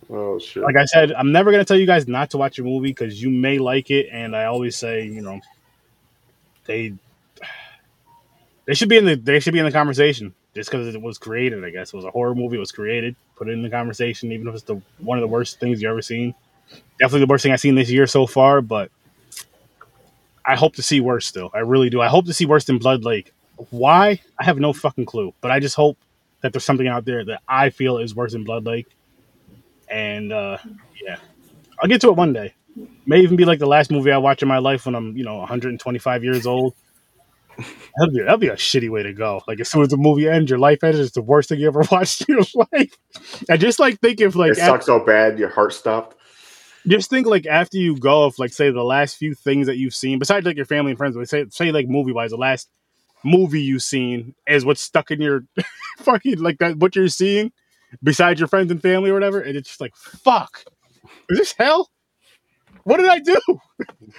[0.10, 0.64] Oh shit.
[0.64, 3.22] Like I said, I'm never gonna tell you guys not to watch a movie because
[3.22, 5.40] you may like it, and I always say, you know,
[6.66, 6.94] they
[8.66, 11.18] they should be in the they should be in the conversation just because it was
[11.18, 11.64] created.
[11.64, 12.58] I guess it was a horror movie.
[12.58, 13.16] It was created.
[13.38, 15.90] Put it in the conversation, even if it's the one of the worst things you
[15.90, 16.36] ever seen.
[17.00, 18.92] Definitely the worst thing I've seen this year so far, but
[20.46, 21.26] I hope to see worse.
[21.26, 22.02] Still, I really do.
[22.02, 23.32] I hope to see worse than Blood Lake.
[23.70, 24.20] Why?
[24.38, 25.34] I have no fucking clue.
[25.40, 25.98] But I just hope
[26.42, 28.88] that there's something out there that I feel is worse than Blood Lake.
[29.90, 30.58] And uh,
[31.02, 31.20] yeah,
[31.82, 32.54] I'll get to it one day.
[33.06, 35.24] May even be like the last movie I watch in my life when I'm, you
[35.24, 36.76] know, 125 years old.
[37.98, 39.42] That'd be that'd be a shitty way to go.
[39.48, 41.00] Like as soon as the movie ends, your life ends.
[41.00, 42.98] It's the worst thing you ever watched in your life.
[43.50, 46.16] And just like think if like it sucks so bad, your heart stopped.
[46.88, 49.96] just think like after you go, if like say the last few things that you've
[49.96, 52.70] seen, besides like your family and friends, but say say like movie wise, the last
[53.24, 55.44] movie you've seen is what's stuck in your
[55.98, 57.52] fucking like that what you're seeing
[58.02, 60.64] besides your friends and family or whatever, and it's just like fuck,
[61.30, 61.90] is this hell?
[62.84, 63.40] What did I do?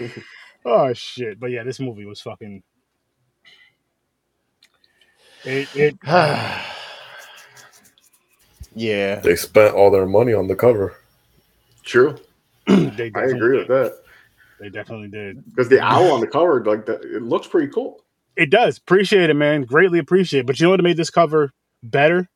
[0.64, 1.40] oh shit!
[1.40, 2.62] But yeah, this movie was fucking.
[5.44, 5.96] It, it
[8.74, 9.20] yeah.
[9.20, 10.96] They spent all their money on the cover.
[11.82, 12.16] True,
[12.66, 14.00] they I definitely agree with that.
[14.60, 15.42] They definitely did.
[15.46, 18.04] Because the owl on the cover, like that, it looks pretty cool.
[18.36, 18.76] It does.
[18.78, 19.62] Appreciate it, man.
[19.62, 20.46] Greatly appreciate it.
[20.46, 21.50] But you know what made this cover
[21.82, 22.28] better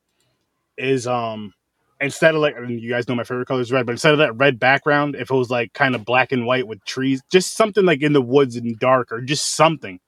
[0.77, 1.53] is um
[2.01, 4.13] instead of like I mean, you guys know my favorite color is red, but instead
[4.13, 7.23] of that red background, if it was like kind of black and white with trees,
[7.31, 10.01] just something like in the woods and dark or just something.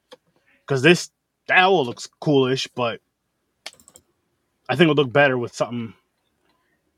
[0.67, 1.11] Because this
[1.47, 3.01] the owl looks coolish, but
[4.69, 5.95] I think it would look better with something.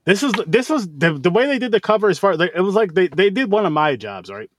[0.05, 2.63] This is this was the, the way they did the cover as far like, it
[2.63, 4.51] was like they, they did one of my jobs, right?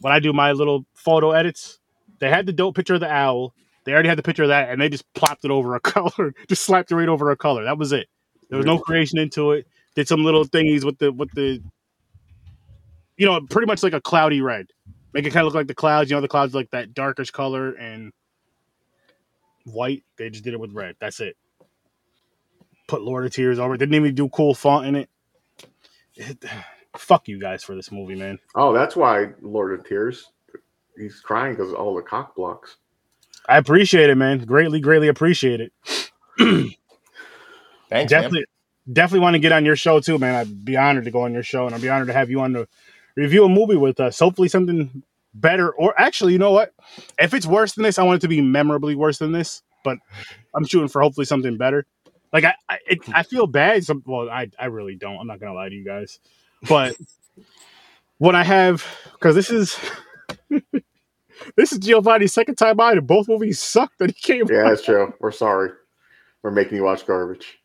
[0.00, 1.78] When I do my little photo edits,
[2.18, 3.54] they had the dope picture of the owl.
[3.84, 6.34] They already had the picture of that, and they just plopped it over a color,
[6.48, 7.64] just slapped it right over a color.
[7.64, 8.08] That was it.
[8.50, 9.66] There was no creation into it.
[9.94, 11.62] Did some little thingies with the with the,
[13.16, 14.66] you know, pretty much like a cloudy red.
[15.14, 16.10] Make it kind of look like the clouds.
[16.10, 18.12] You know, the clouds like that darkish color and
[19.64, 20.04] white.
[20.16, 20.96] They just did it with red.
[21.00, 21.36] That's it.
[22.88, 23.74] Put Lord of Tears over.
[23.74, 23.78] it.
[23.78, 25.08] Didn't even do cool font in it.
[26.14, 26.44] It-
[26.98, 28.38] Fuck you guys for this movie, man.
[28.54, 30.30] Oh, that's why Lord of Tears.
[30.94, 32.76] He's crying because all the cock blocks.
[33.48, 34.40] I appreciate it, man.
[34.40, 35.72] Greatly, greatly appreciate it.
[36.38, 36.76] Thanks,
[37.90, 38.06] man.
[38.08, 38.44] definitely
[38.92, 40.34] definitely want to get on your show too, man.
[40.34, 42.40] I'd be honored to go on your show and I'd be honored to have you
[42.40, 42.68] on to
[43.16, 44.18] review a movie with us.
[44.18, 45.02] Hopefully something
[45.34, 46.72] better or actually, you know what?
[47.18, 49.98] If it's worse than this, I want it to be memorably worse than this, but
[50.54, 51.86] I'm shooting for hopefully something better.
[52.32, 55.18] Like I I, it, I feel bad some well, I I really don't.
[55.18, 56.18] I'm not going to lie to you guys.
[56.68, 56.96] But
[58.18, 58.84] when I have
[59.20, 59.78] cuz this is
[61.56, 64.84] this is Giovanni's second time out and both movies sucked that he came Yeah, that's
[64.84, 65.14] true.
[65.20, 65.70] We're sorry.
[66.42, 67.58] We're making you watch garbage.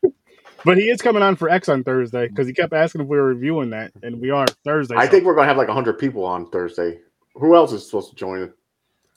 [0.64, 3.16] But he is coming on for X on Thursday because he kept asking if we
[3.16, 4.96] were reviewing that, and we are Thursday.
[4.96, 7.00] I so- think we're gonna have like hundred people on Thursday.
[7.38, 8.52] Who else is supposed to join?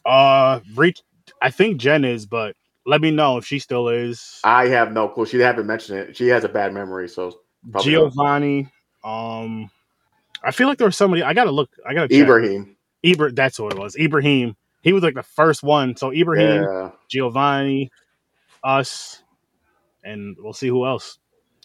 [0.06, 1.02] uh, reach.
[1.42, 2.56] I think Jen is, but
[2.86, 4.40] let me know if she still is.
[4.44, 5.26] I have no clue.
[5.26, 6.18] She haven't mentioned it.
[6.18, 7.40] She has a bad memory, so.
[7.82, 8.68] Giovanni.
[9.04, 9.70] Um,
[10.44, 11.24] I feel like there was somebody.
[11.24, 11.70] I gotta look.
[11.88, 12.20] I gotta check.
[12.20, 12.76] Ibrahim.
[13.06, 13.96] Ibra, that's what it was.
[13.96, 14.56] Ibrahim.
[14.82, 15.96] He was like the first one.
[15.96, 16.92] So Ibrahim, Yeah.
[17.10, 17.92] Giovanni,
[18.64, 19.22] us,
[20.04, 21.20] and we'll see who else.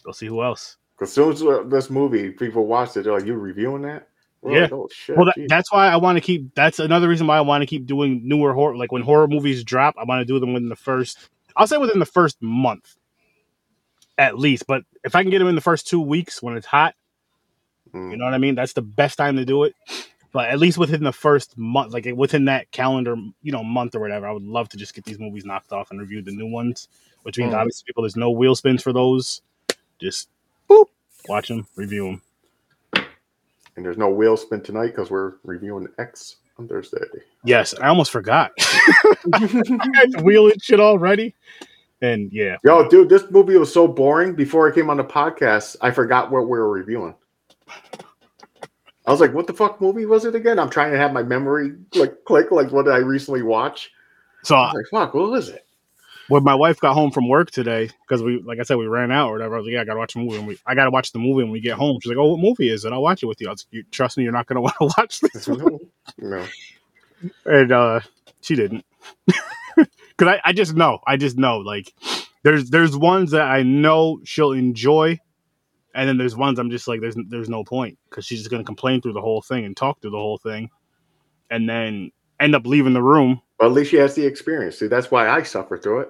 [0.05, 0.77] We'll see who else.
[0.97, 4.07] Because soon as this movie, people watched it, they're like, "You reviewing that?"
[4.47, 4.61] We're Yeah.
[4.63, 5.17] Like, oh shit.
[5.17, 6.55] Well, that, that's why I want to keep.
[6.55, 8.75] That's another reason why I want to keep doing newer horror.
[8.77, 11.29] Like when horror movies drop, I want to do them within the first.
[11.55, 12.95] I'll say within the first month,
[14.17, 14.65] at least.
[14.67, 16.95] But if I can get them in the first two weeks when it's hot,
[17.93, 18.11] Mm.
[18.11, 18.55] you know what I mean.
[18.55, 19.73] That's the best time to do it.
[20.33, 24.01] But at least within the first month, like within that calendar, you know, month or
[24.01, 26.47] whatever, I would love to just get these movies knocked off and review the new
[26.47, 26.89] ones.
[27.23, 27.57] Which means Mm.
[27.57, 29.41] obviously, people, there's no wheel spins for those.
[29.99, 30.27] Just
[30.69, 30.87] boop,
[31.29, 32.21] watch them, review them.
[33.77, 36.97] And there's no wheel spin tonight because we're reviewing X on Thursday.
[37.43, 38.51] Yes, I almost forgot.
[39.33, 41.35] I wheel it shit already.
[42.01, 44.33] And yeah, Yo, dude, this movie was so boring.
[44.33, 47.13] Before I came on the podcast, I forgot what we were reviewing.
[49.05, 51.23] I was like, "What the fuck movie was it again?" I'm trying to have my
[51.23, 52.51] memory like click.
[52.51, 53.91] Like, what did I recently watch?
[54.43, 55.66] so I was like, "Fuck, what was it?"
[56.29, 59.11] When my wife got home from work today, because we, like I said, we ran
[59.11, 59.55] out or whatever.
[59.55, 61.19] I was like, "Yeah, I gotta watch a movie." And we, I gotta watch the
[61.19, 61.99] movie when we get home.
[62.01, 62.93] She's like, "Oh, what movie is it?
[62.93, 64.75] I'll watch it with you." I was like, you, "Trust me, you're not gonna want
[64.79, 65.79] to watch this." one."
[66.17, 66.45] no.
[67.45, 67.99] and uh,
[68.41, 68.85] she didn't,
[69.75, 71.93] because I, I just know, I just know, like,
[72.43, 75.19] there's there's ones that I know she'll enjoy,
[75.95, 78.63] and then there's ones I'm just like, there's there's no point because she's just gonna
[78.63, 80.69] complain through the whole thing and talk through the whole thing,
[81.49, 83.41] and then end up leaving the room.
[83.57, 84.77] But at least she has the experience.
[84.77, 86.09] See, that's why I suffer through it.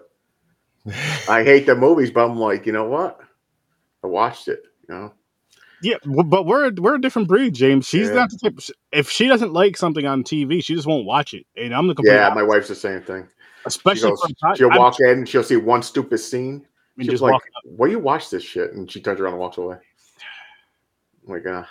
[1.30, 3.20] I hate the movies, but I'm like, you know what?
[4.04, 4.64] I watched it.
[4.88, 5.14] You know,
[5.82, 7.88] Yeah, but we're we're a different breed, James.
[7.88, 8.16] She's Yeah.
[8.16, 8.60] not the type.
[8.92, 11.46] If she doesn't like something on TV, she just won't watch it.
[11.58, 13.24] And I'm the complete yeah, opposite, my wife's the same thing.
[13.28, 16.66] She especially goes, a pod- she'll I'm- walk in and she'll see one stupid scene.
[16.96, 19.58] and She's just like, "Why you watch this shit?" And she turns around and walks
[19.58, 19.78] away.
[21.28, 21.64] I'm like, uh,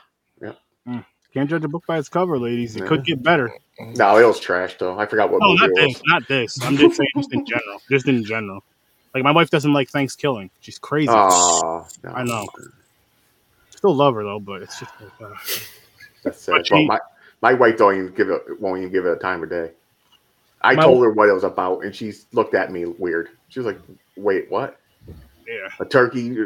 [1.34, 2.76] Can't judge a book by its cover, ladies.
[2.76, 2.86] It Yeah.
[2.88, 3.52] could get better.
[3.78, 4.98] no, it was trash though.
[4.98, 6.62] I forgot what No, not it this, not this.
[6.62, 8.64] I'm just saying, just in general, just in general.
[9.16, 10.50] Like my wife doesn't like Thanksgiving.
[10.60, 11.08] She's crazy.
[11.10, 12.10] Oh, no.
[12.10, 12.46] I know.
[13.70, 15.30] Still love her though, but it's just uh,
[16.22, 16.66] That's sad.
[16.70, 16.98] Well, my
[17.40, 19.70] my wife don't even give it won't even give it a time of day.
[20.60, 23.30] I My- told her what it was about, and she looked at me weird.
[23.48, 23.78] She was like,
[24.18, 24.78] "Wait, what?
[25.48, 26.36] Yeah, A turkey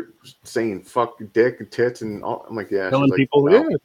[0.45, 3.47] saying fuck dick and tits and all?" I'm like, "Yeah." She's killing like, people.
[3.47, 3.77] "No." Yeah,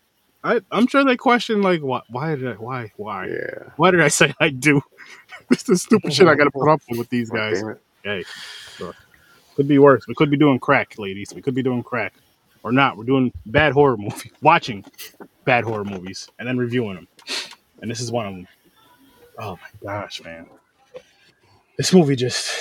[0.43, 3.69] I, I'm sure they question like, why, why did I, why, why, yeah.
[3.77, 4.79] why did I say I do?
[5.49, 7.59] It's the stupid shit I got to put up with with these guys.
[7.59, 7.81] damn it.
[8.05, 8.23] Hey,
[8.79, 8.95] look,
[9.55, 10.07] could be worse.
[10.07, 11.33] We could be doing crack, ladies.
[11.33, 12.13] We could be doing crack,
[12.61, 12.97] or not.
[12.97, 14.85] We're doing bad horror movies, watching
[15.43, 17.07] bad horror movies, and then reviewing them.
[17.81, 18.47] And this is one of them.
[19.39, 20.45] Oh my gosh, man!
[21.77, 22.53] This movie just.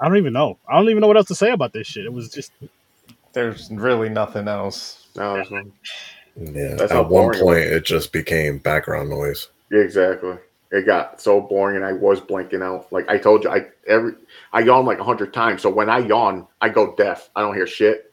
[0.00, 0.56] I don't even know.
[0.68, 2.06] I don't even know what else to say about this shit.
[2.06, 2.52] It was just
[3.32, 5.08] There's really nothing else.
[5.16, 5.64] No, there's no.
[6.36, 6.76] Yeah.
[6.76, 9.48] That's how At one boring it point, it just became background noise.
[9.72, 10.36] Yeah, exactly.
[10.70, 12.92] It got so boring, and I was blanking out.
[12.92, 14.12] Like I told you, I every
[14.52, 15.62] I yawn like a hundred times.
[15.62, 17.30] So when I yawn, I go deaf.
[17.34, 18.12] I don't hear shit.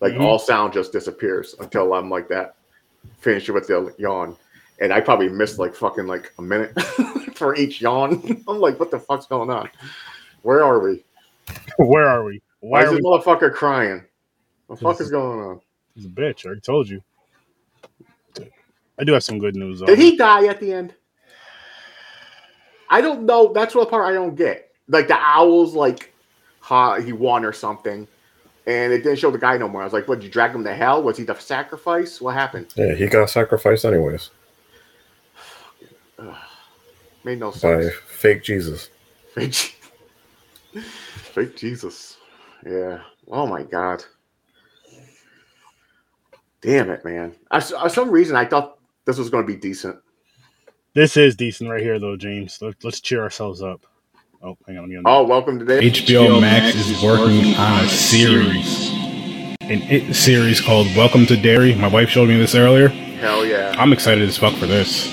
[0.00, 0.24] Like Mhm.
[0.24, 2.56] all sound just disappears until I'm like that.
[3.20, 4.36] Finish with the yawn,
[4.80, 6.72] and I probably missed like fucking like a minute
[7.36, 8.42] for each yawn.
[8.48, 9.70] I'm like, what the fuck's going on?
[10.42, 11.04] Where are we?
[11.76, 12.42] where are we?
[12.58, 13.02] Why, Why is this we?
[13.02, 14.02] motherfucker crying?
[14.66, 15.60] What the fuck is going on?
[15.94, 16.44] He's a bitch.
[16.44, 17.00] I already told you.
[18.98, 19.80] I do have some good news.
[19.80, 19.86] Though.
[19.86, 20.94] Did he die at the end?
[22.92, 23.52] I don't know.
[23.52, 24.70] That's what part I don't get.
[24.88, 26.12] Like the owls, like
[26.60, 28.06] ha, he won or something,
[28.66, 29.80] and it didn't show the guy no more.
[29.80, 30.20] I was like, "What?
[30.20, 31.02] Did you drag him to hell?
[31.02, 32.20] Was he the sacrifice?
[32.20, 34.30] What happened?" Yeah, he got sacrificed anyways
[37.24, 37.86] Made no sense.
[37.86, 38.90] by fake Jesus.
[39.34, 39.54] Fake,
[40.74, 42.18] fake Jesus.
[42.66, 43.00] Yeah.
[43.28, 44.04] Oh my god.
[46.60, 47.34] Damn it, man.
[47.50, 49.96] I, for uh, some reason, I thought this was going to be decent.
[50.94, 52.58] This is decent right here, though, James.
[52.60, 53.80] Let, let's cheer ourselves up.
[54.42, 54.90] Oh, hang on.
[54.90, 58.90] Let Oh, welcome to the HBO Max is working on a series,
[59.62, 61.74] an it series called Welcome to Derry.
[61.74, 62.88] My wife showed me this earlier.
[62.88, 63.74] Hell yeah.
[63.78, 65.06] I'm excited as fuck for this.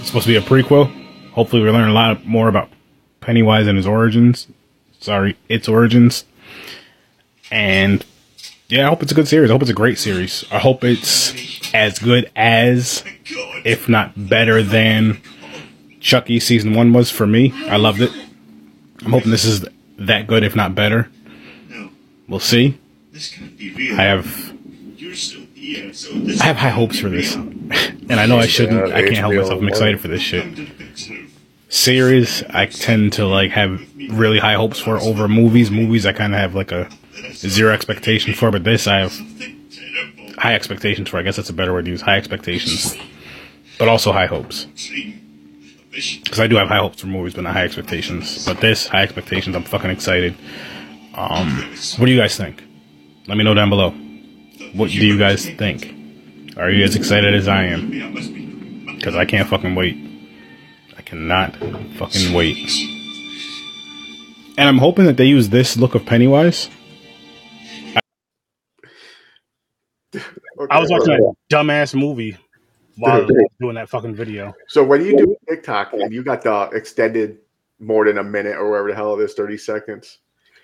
[0.00, 0.90] It's supposed to be a prequel.
[1.30, 2.68] Hopefully, we learn a lot more about
[3.20, 4.48] Pennywise and his origins.
[4.98, 6.24] Sorry, its origins.
[7.52, 8.04] And
[8.68, 9.50] yeah, I hope it's a good series.
[9.50, 10.44] I hope it's a great series.
[10.50, 11.32] I hope it's
[11.74, 13.04] as good as,
[13.64, 15.20] if not better than,
[16.00, 17.52] Chucky season one was for me.
[17.68, 18.10] I loved it.
[19.04, 19.64] I'm hoping this is
[19.98, 21.08] that good, if not better.
[22.28, 22.78] We'll see.
[23.14, 24.52] I have
[25.62, 28.92] I have high hopes for this, and I know I shouldn't.
[28.92, 29.60] I can't help myself.
[29.60, 30.68] I'm excited for this shit.
[31.68, 35.70] Series I tend to like have really high hopes for over movies.
[35.70, 36.90] Movies I kind of have like a
[37.32, 39.18] zero expectation for, but this I have
[40.38, 41.18] high expectations for.
[41.18, 42.00] I guess that's a better word to use.
[42.00, 42.96] High expectations,
[43.82, 45.20] but also high hopes Dream.
[45.74, 46.22] A vision.
[46.22, 48.46] because I do have high hopes for movies, but not high expectations.
[48.46, 50.36] But this high expectations, I'm fucking excited.
[51.14, 51.48] Um,
[51.98, 52.62] what do you guys think?
[53.26, 53.90] Let me know down below.
[54.74, 55.96] What do you guys think?
[56.56, 57.92] Are you as excited as I am?
[57.92, 58.46] Yeah, must be.
[58.94, 59.96] Because I can't fucking wait.
[60.96, 61.56] I cannot
[61.96, 62.70] fucking wait.
[64.58, 66.70] And I'm hoping that they use this look of Pennywise.
[70.70, 72.36] I was watching a dumbass movie
[72.96, 73.26] while
[73.60, 74.54] doing that fucking video.
[74.68, 77.38] So when you do TikTok and you got the extended
[77.78, 80.18] more than a minute or whatever the hell it is, 30 seconds,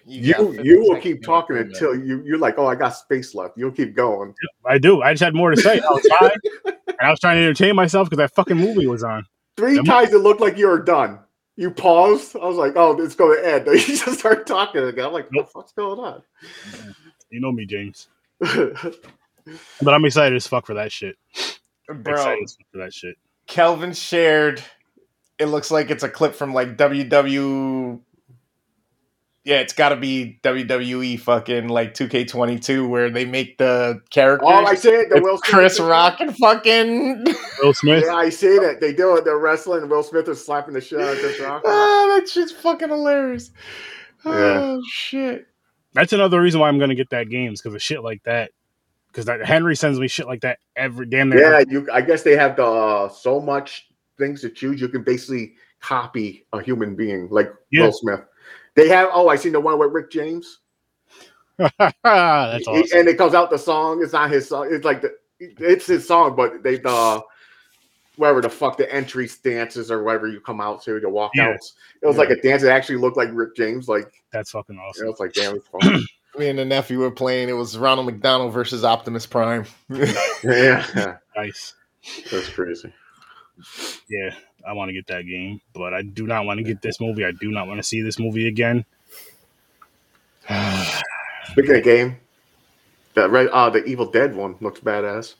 [0.06, 3.56] got you you will keep talking until you you're like, oh, I got space left.
[3.56, 4.34] You'll keep going.
[4.64, 5.02] I do.
[5.02, 8.18] I just had more to say outside, and I was trying to entertain myself because
[8.18, 9.26] that fucking movie was on.
[9.56, 11.18] Three Am- times it looked like you were done.
[11.56, 12.36] You paused.
[12.36, 13.66] I was like, oh, it's going to end.
[13.88, 15.06] You just start talking again.
[15.06, 16.22] I'm like, what the fuck's going on?
[17.30, 18.08] You know me, James.
[19.82, 21.16] But I'm excited as fuck for that shit.
[21.88, 23.16] Bro, Excited for that shit.
[23.46, 24.62] Kelvin shared.
[25.38, 28.00] It looks like it's a clip from like WW.
[29.44, 34.46] Yeah, it's got to be WWE fucking like 2K22 where they make the characters.
[34.46, 35.08] oh, I see it.
[35.08, 35.86] The It's Will Smith Chris thing.
[35.86, 37.24] Rock and fucking.
[37.62, 38.04] Will Smith.
[38.06, 38.82] Yeah, I see that.
[38.82, 39.24] They do it.
[39.24, 39.82] They're wrestling.
[39.82, 41.62] and Will Smith is slapping the shit out of Chris ah, Rock.
[41.64, 43.50] oh, that shit's fucking hilarious.
[44.26, 45.46] Oh shit.
[45.94, 48.50] That's another reason why I'm gonna get that games because of shit like that.
[49.08, 51.32] Because that Henry sends me shit like that every damn.
[51.32, 51.88] Yeah, you.
[51.92, 54.80] I guess they have the uh, so much things to choose.
[54.80, 57.84] You can basically copy a human being like Yeah.
[57.86, 58.20] Will Smith.
[58.74, 59.08] They have.
[59.12, 60.58] Oh, I seen the one with Rick James.
[61.58, 62.98] That's He- awesome.
[62.98, 64.02] And it comes out the song.
[64.02, 64.68] It's not his song.
[64.70, 65.16] It's like the.
[65.40, 67.22] It's his song, but they the.
[68.16, 71.30] Whatever the fuck the entry dances or whatever you come out to the walkouts.
[71.36, 71.54] Yeah.
[72.02, 72.22] It was Yeah.
[72.22, 73.88] like a dance that actually looked like Rick James.
[73.88, 75.08] Like That's fucking you know, awesome.
[75.08, 75.60] it's like damn.
[76.36, 77.48] Me and the nephew were playing.
[77.48, 79.64] It was Ronald McDonald versus Optimus Prime.
[80.44, 81.74] yeah, Nice.
[82.30, 82.92] that's crazy.
[84.08, 84.34] Yeah,
[84.66, 87.24] I want to get that game, but I do not want to get this movie.
[87.24, 88.84] I do not want to see this movie again.
[91.50, 92.16] Speaking of game,
[93.14, 95.34] the red, uh, the Evil Dead one looks badass.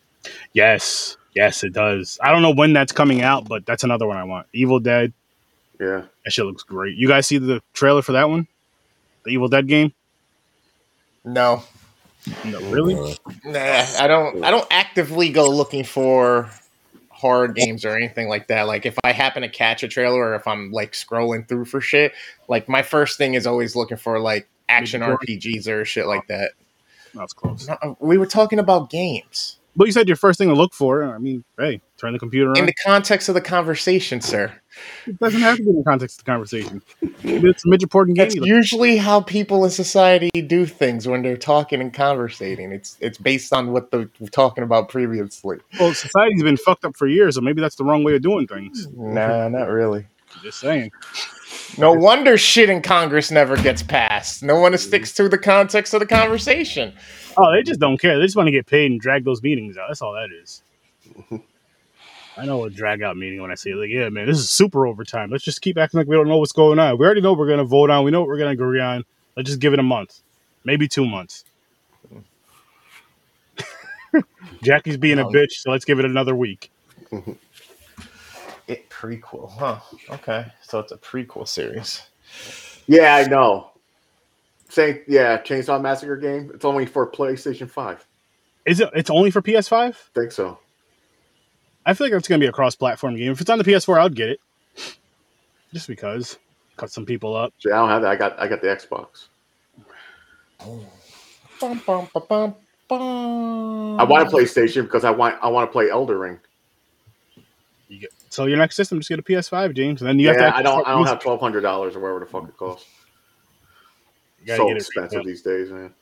[0.52, 2.18] yes, Yes, it does.
[2.20, 4.48] I don't know when that's coming out, but that's another one I want.
[4.52, 5.12] Evil Dead.
[5.78, 6.02] Yeah.
[6.24, 6.96] That shit looks great.
[6.96, 8.48] You guys see the trailer for that one?
[9.24, 9.92] The Evil Dead game?
[11.24, 11.62] No,
[12.44, 13.16] No, really?
[13.44, 14.44] Nah, I don't.
[14.44, 16.50] I don't actively go looking for
[17.10, 18.62] horror games or anything like that.
[18.62, 21.80] Like if I happen to catch a trailer or if I'm like scrolling through for
[21.80, 22.12] shit,
[22.48, 26.52] like my first thing is always looking for like action RPGs or shit like that.
[27.14, 27.68] That's close.
[27.98, 31.04] We were talking about games But you said your first thing to look for.
[31.04, 34.52] I mean, hey, turn the computer in the context of the conversation, sir.
[35.06, 36.82] It doesn't have to be in the context of the conversation.
[37.22, 38.14] It's a midget game.
[38.14, 42.72] That's usually how people in society do things when they're talking and conversating.
[42.72, 45.58] It's it's based on what they were talking about previously.
[45.78, 48.48] Well, society's been fucked up for years, so maybe that's the wrong way of doing
[48.48, 48.88] things.
[48.96, 50.08] Nah, not really.
[50.42, 50.90] Just saying.
[51.76, 54.42] No wonder shit in Congress never gets passed.
[54.42, 56.92] No one sticks to the context of the conversation.
[57.36, 58.18] Oh, they just don't care.
[58.18, 59.88] They just want to get paid and drag those meetings out.
[59.88, 60.62] That's all that is.
[62.38, 64.86] I know a drag out meeting when I say like, yeah, man, this is super
[64.86, 65.30] overtime.
[65.30, 66.96] Let's just keep acting like we don't know what's going on.
[66.96, 68.04] We already know what we're gonna vote on.
[68.04, 69.04] We know what we're gonna agree on.
[69.36, 70.20] Let's just give it a month,
[70.64, 71.44] maybe two months.
[74.62, 76.70] Jackie's being a bitch, so let's give it another week.
[78.68, 79.80] It prequel, huh?
[80.10, 82.02] Okay, so it's a prequel series.
[82.86, 83.70] Yeah, I know.
[84.68, 85.00] Same.
[85.08, 86.50] Yeah, Chainsaw Massacre game.
[86.54, 88.06] It's only for PlayStation Five.
[88.66, 88.90] Is it?
[88.94, 89.94] It's only for PS5.
[90.14, 90.58] think so.
[91.86, 93.32] I feel like it's gonna be a cross-platform game.
[93.32, 94.40] If it's on the PS4, I'd get it,
[95.72, 96.38] just because.
[96.76, 97.52] Cut some people up.
[97.58, 98.10] See, I don't have that.
[98.10, 98.38] I got.
[98.38, 99.28] I got the Xbox.
[101.60, 102.54] Bum, bum, ba, bum,
[102.86, 104.00] bum.
[104.00, 105.36] I want a PlayStation because I want.
[105.42, 106.38] I want to play Elden Ring.
[107.88, 110.34] You get, so your next system, just get a PS5, James, and then you yeah,
[110.34, 110.56] have to.
[110.56, 110.86] I don't.
[110.86, 112.86] I don't using have twelve hundred dollars or whatever the fuck it costs.
[114.44, 115.92] You So get expensive these days, man.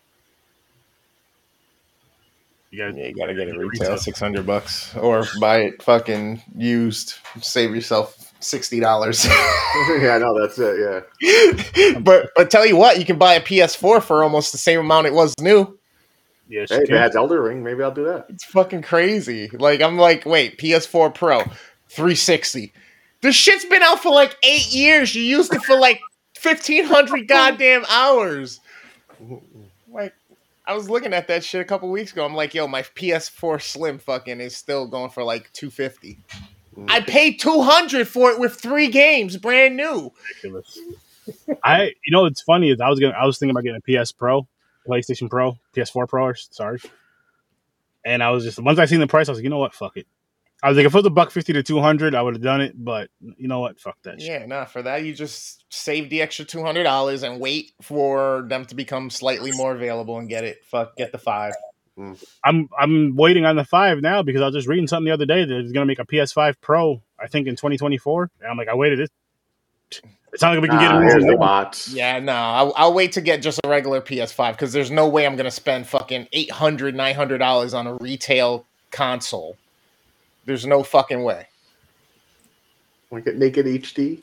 [2.70, 3.68] You gotta, Yeah, you gotta get it Retail.
[3.68, 7.14] retail six hundred bucks, or buy it fucking used.
[7.41, 9.24] Save yourself sixty dollars.
[9.99, 10.39] yeah, I know.
[10.39, 10.78] That's it.
[10.78, 11.99] Yeah.
[12.01, 15.07] but but tell you what, you can buy a PS4 for almost the same amount
[15.07, 15.78] it was new.
[16.51, 18.26] yeah, Hey, if it has Elden Ring, maybe I'll do that.
[18.28, 19.49] It's fucking crazy.
[19.49, 21.43] Like I'm like, wait, PS4 Pro,
[21.97, 22.72] 360.
[23.22, 25.14] This shit's been out for like eight years.
[25.14, 26.01] You used it for like
[26.36, 28.61] fifteen hundred goddamn hours.
[29.90, 30.14] Like,
[30.66, 32.24] I was looking at that shit a couple weeks ago.
[32.24, 36.18] I'm like, yo, my PS4 Slim fucking is still going for like two fifty.
[36.76, 36.84] Mm.
[36.88, 40.12] I paid two hundred for it with three games, brand new.
[40.28, 40.78] ridiculous.
[41.64, 44.05] I, you know, it's funny is I was gonna, I was thinking about getting a
[44.05, 44.47] PS Pro,
[44.86, 46.78] PlayStation Pro, PS4 Pro, sorry.
[48.05, 49.74] And I was just once I seen the price, I was like, you know what,
[49.74, 50.07] fuck it.
[50.62, 52.42] I was like, if it was a buck fifty to two hundred, I would have
[52.42, 52.72] done it.
[52.82, 54.30] But you know what, fuck that shit.
[54.40, 58.44] Yeah, nah, for that you just save the extra two hundred dollars and wait for
[58.48, 60.64] them to become slightly more available and get it.
[60.64, 61.52] Fuck, get the five.
[62.44, 65.24] I'm I'm waiting on the five now because I was just reading something the other
[65.26, 68.30] day that it's gonna make a PS5 Pro, I think in 2024.
[68.40, 69.11] And I'm like, I waited it.
[70.32, 71.04] It's not like we can get Ah, it.
[71.04, 71.88] here's the bots.
[71.94, 75.24] Yeah, no, I'll, I'll wait to get just a regular PS5 because there's no way
[75.26, 79.57] I'm gonna spend fucking 800 900 dollars on a retail console.
[80.47, 81.47] There's no fucking way.
[83.11, 84.22] Like to get Naked HD?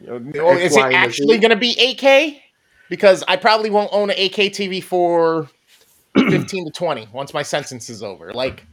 [0.00, 2.40] You know, is it actually gonna be 8K?
[2.88, 5.48] Because I probably won't own an 8K TV for
[6.16, 8.32] 15 to 20 once my sentence is over.
[8.32, 8.64] Like,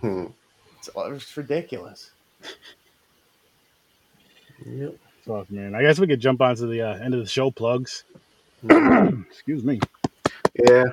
[0.00, 0.26] Hmm.
[0.78, 2.10] it's, it's ridiculous.
[4.66, 4.96] Yep.
[5.26, 8.04] Fuck man, I guess we could jump onto the uh, end of the show plugs.
[8.68, 9.80] Excuse me.
[10.68, 10.84] Yeah.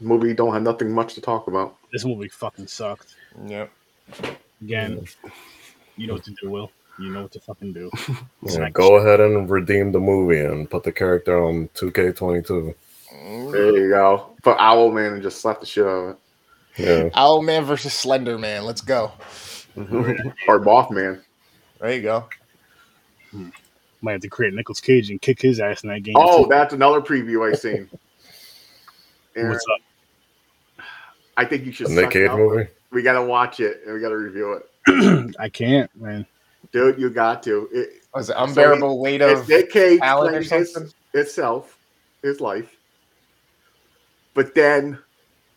[0.00, 1.76] Movie don't have nothing much to talk about.
[1.92, 3.14] This movie fucking sucked.
[3.46, 3.70] Yep.
[4.62, 5.04] Again,
[5.96, 6.70] you know what to do, Will.
[6.98, 7.90] You know what to fucking do.
[8.42, 12.74] yeah, Smack go ahead and redeem the movie and put the character on 2K22.
[13.12, 13.52] Mm.
[13.52, 14.30] There you go.
[14.42, 16.18] Put Owlman and just slap the shit out of it.
[16.76, 17.08] Yeah.
[17.10, 18.64] Owlman versus Slender Man.
[18.64, 19.12] Let's go.
[19.76, 20.20] of it.
[20.48, 21.20] or Mothman.
[21.80, 22.28] There you go.
[24.00, 26.14] Might have to create Nicolas Cage and kick his ass in that game.
[26.16, 26.48] Oh, too.
[26.50, 27.88] that's another preview I seen.
[29.34, 29.80] Aaron, what's up?
[31.36, 31.88] I think you should.
[31.88, 32.38] The Nick Cage out.
[32.38, 32.68] movie?
[32.90, 34.52] We gotta watch it and we gotta review
[34.86, 36.24] it, I can't, man.
[36.72, 36.98] dude.
[37.00, 37.68] You got to.
[37.72, 41.76] It, Was it unbearable weight of it's Nick Cage Alan or playing his, itself,
[42.22, 42.76] his life,
[44.34, 44.98] but then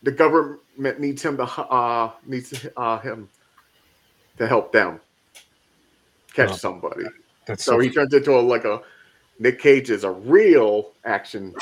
[0.04, 3.30] the government needs him to uh needs uh him
[4.38, 5.00] to help them
[6.34, 6.56] catch Oh.
[6.56, 7.04] somebody.
[7.46, 8.82] That's So he turns into a like a
[9.40, 11.54] Nick Cage is a real action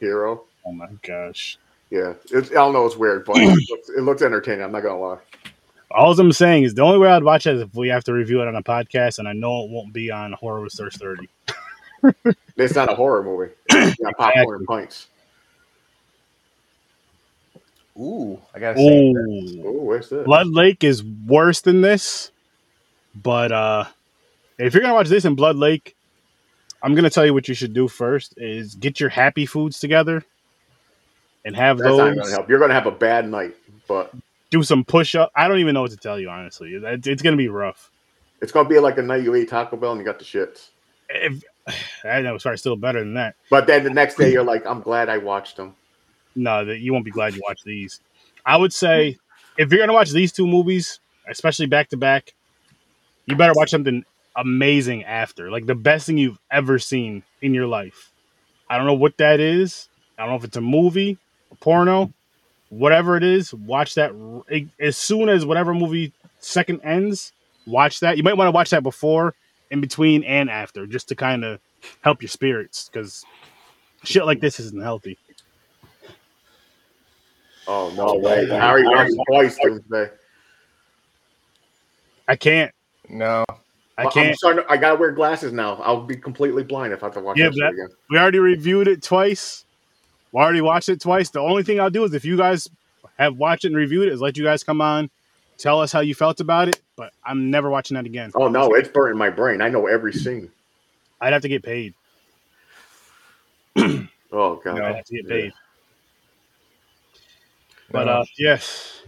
[0.00, 0.42] hero.
[0.66, 1.56] Oh my gosh.
[1.90, 2.86] Yeah, it's, I don't know.
[2.86, 4.62] It's weird, but it looks, it looks entertaining.
[4.62, 5.18] I'm not gonna lie.
[5.90, 8.12] All I'm saying is the only way I'd watch it is if we have to
[8.12, 11.28] review it on a podcast, and I know it won't be on Horror Research 30.
[12.56, 13.52] It's not a horror movie.
[13.70, 15.08] It's got popcorn and pints.
[17.98, 19.10] Ooh, I gotta say.
[19.10, 20.24] Ooh, Oh, where's this?
[20.24, 22.30] Blood Lake is worse than this,
[23.14, 23.84] but uh,
[24.58, 25.94] if you're gonna watch this in Blood Lake,
[26.82, 30.24] I'm gonna tell you what you should do first: is get your happy foods together
[31.44, 32.14] and have That's those.
[32.14, 32.48] going to help.
[32.48, 33.56] You're going to have a bad night,
[33.88, 34.12] but
[34.50, 35.30] Do some push up.
[35.34, 36.74] I don't even know what to tell you honestly.
[36.74, 37.90] It's, it's gonna be rough.
[38.40, 40.24] it's going to be like a night you ate Taco Bell and you got the
[40.24, 40.68] shits.
[41.08, 41.42] If,
[42.04, 43.34] I know it's probably still better than that.
[43.50, 45.74] But then the next day, you're like, I'm glad I watched them.
[46.34, 48.00] No, that you won't be glad you watched these.
[48.46, 49.18] I would say
[49.58, 52.34] if you're gonna watch these two movies, especially back to back,
[53.26, 54.04] you better watch something
[54.36, 58.12] amazing after, like the best thing you've ever seen in your life.
[58.68, 59.88] I don't know what that is.
[60.16, 61.18] I don't know if it's a movie,
[61.60, 62.12] porno,
[62.70, 63.54] whatever it is.
[63.54, 64.12] Watch that
[64.80, 67.32] as soon as whatever movie second ends.
[67.66, 68.16] Watch that.
[68.16, 69.34] You might want to watch that before,
[69.70, 71.60] in between, and after, just to kind of
[72.00, 73.24] help your spirits, because
[74.02, 75.16] shit like this isn't healthy.
[77.68, 78.46] Oh, no way.
[78.46, 80.10] Harry watched it twice Tuesday.
[82.26, 82.72] I can't.
[83.08, 83.44] No.
[83.98, 84.36] I I'm can't.
[84.36, 85.74] starting to- I got to wear glasses now.
[85.82, 87.88] I'll be completely blind if I have to watch Yeah, that shit again.
[88.08, 89.66] We already reviewed it twice.
[90.32, 91.30] We already watched it twice.
[91.30, 92.68] The only thing I'll do is if you guys
[93.18, 95.10] have watched it and reviewed it, is let you guys come on,
[95.58, 96.80] tell us how you felt about it.
[96.96, 98.30] But I'm never watching that again.
[98.34, 98.74] Oh, no.
[98.74, 99.60] It's burnt in my brain.
[99.60, 100.50] I know every scene.
[101.20, 101.94] I'd have to get paid.
[104.32, 104.80] Oh, God.
[104.80, 105.28] I'd have to get Yeah.
[105.28, 105.52] paid.
[107.90, 109.02] But uh, yes,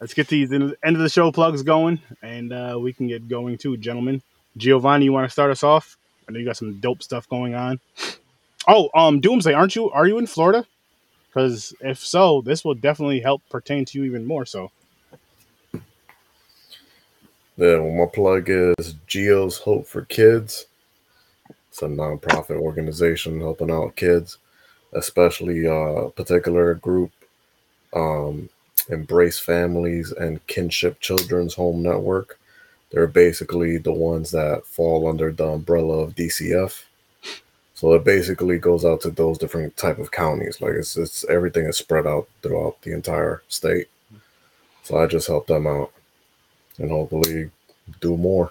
[0.00, 3.58] let's get these end of the show plugs going, and uh, we can get going
[3.58, 4.22] too, gentlemen.
[4.56, 5.96] Giovanni, you want to start us off?
[6.28, 7.80] I know you got some dope stuff going on.
[8.68, 9.90] Oh, um, Doomsday, aren't you?
[9.90, 10.66] Are you in Florida?
[11.28, 14.46] Because if so, this will definitely help pertain to you even more.
[14.46, 14.70] So,
[17.58, 20.66] Yeah, well, my plug is Geo's Hope for Kids.
[21.70, 24.36] It's a nonprofit organization helping out kids,
[24.92, 27.12] especially a particular group,
[27.94, 28.50] um,
[28.90, 32.38] Embrace Families and Kinship Children's Home Network.
[32.90, 36.84] They're basically the ones that fall under the umbrella of DCF.
[37.76, 40.62] So it basically goes out to those different type of counties.
[40.62, 43.88] Like it's it's everything is spread out throughout the entire state.
[44.82, 45.92] So I just help them out
[46.78, 47.50] and hopefully
[48.00, 48.50] do more.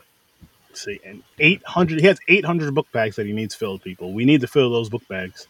[0.69, 4.13] let's see, and 800, he has 800 book bags that he needs filled, people.
[4.13, 5.47] We need to fill those book bags.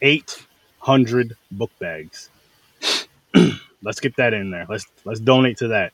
[0.00, 2.30] 800 book bags.
[3.82, 4.66] let's get that in there.
[4.68, 5.92] Let's let's donate to that.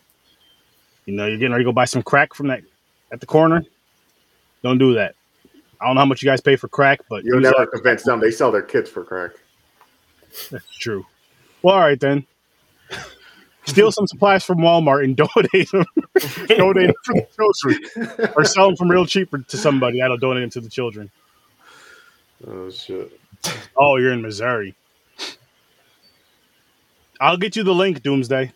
[1.07, 2.61] You know, you're getting ready to go buy some crack from that
[3.11, 3.65] at the corner.
[4.63, 5.15] Don't do that.
[5.83, 8.21] I don't know how much you guys pay for crack, but You'll never convince them.
[8.21, 9.33] They sell their kids for crack.
[10.51, 11.05] That's true.
[11.63, 12.25] Well, all right then.
[13.65, 15.85] Steal some supplies from Walmart and donate them.
[16.49, 20.01] donate them for the children, or sell them from real cheap to somebody.
[20.01, 21.11] That'll donate them to the children.
[22.47, 23.19] Oh, shit.
[23.77, 24.75] Oh, you're in Missouri.
[27.21, 28.53] I'll get you the link, Doomsday.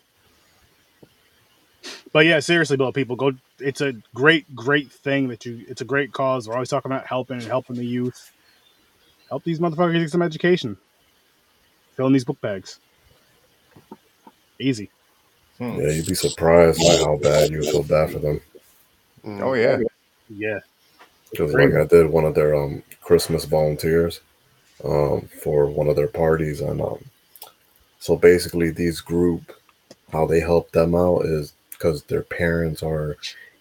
[2.11, 3.31] But yeah, seriously, Bill, people go.
[3.59, 5.65] It's a great, great thing that you.
[5.67, 6.47] It's a great cause.
[6.47, 8.31] We're always talking about helping and helping the youth.
[9.29, 10.77] Help these motherfuckers get some education.
[11.95, 12.79] Fill in these book bags.
[14.59, 14.89] Easy.
[15.57, 15.79] Hmm.
[15.79, 18.39] Yeah, you'd be surprised by how bad you feel bad for them.
[19.25, 19.41] Mm.
[19.41, 19.79] Oh yeah.
[20.29, 20.59] Yeah.
[21.31, 24.21] Because like I did one of their um Christmas volunteers
[24.83, 27.03] um for one of their parties and um
[27.99, 29.53] so basically these group
[30.11, 33.17] how they help them out is because their parents are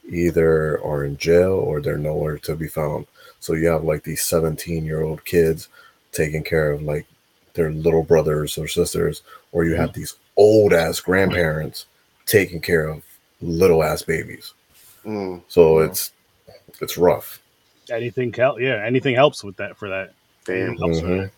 [0.09, 3.07] either are in jail or they're nowhere to be found.
[3.41, 5.69] So you have like these 17 year old kids
[6.13, 7.07] taking care of like
[7.55, 11.87] their little brothers or sisters, or you have these old ass grandparents
[12.27, 13.03] taking care of
[13.41, 14.53] little ass babies.
[15.05, 15.43] Mm.
[15.49, 16.13] So it's
[16.81, 17.41] it's rough.
[17.91, 18.61] Anything help?
[18.61, 20.13] Yeah, anything helps with that for that.
[20.45, 20.77] Damn.
[20.77, 21.23] Helps with Mhm.
[21.23, 21.31] that.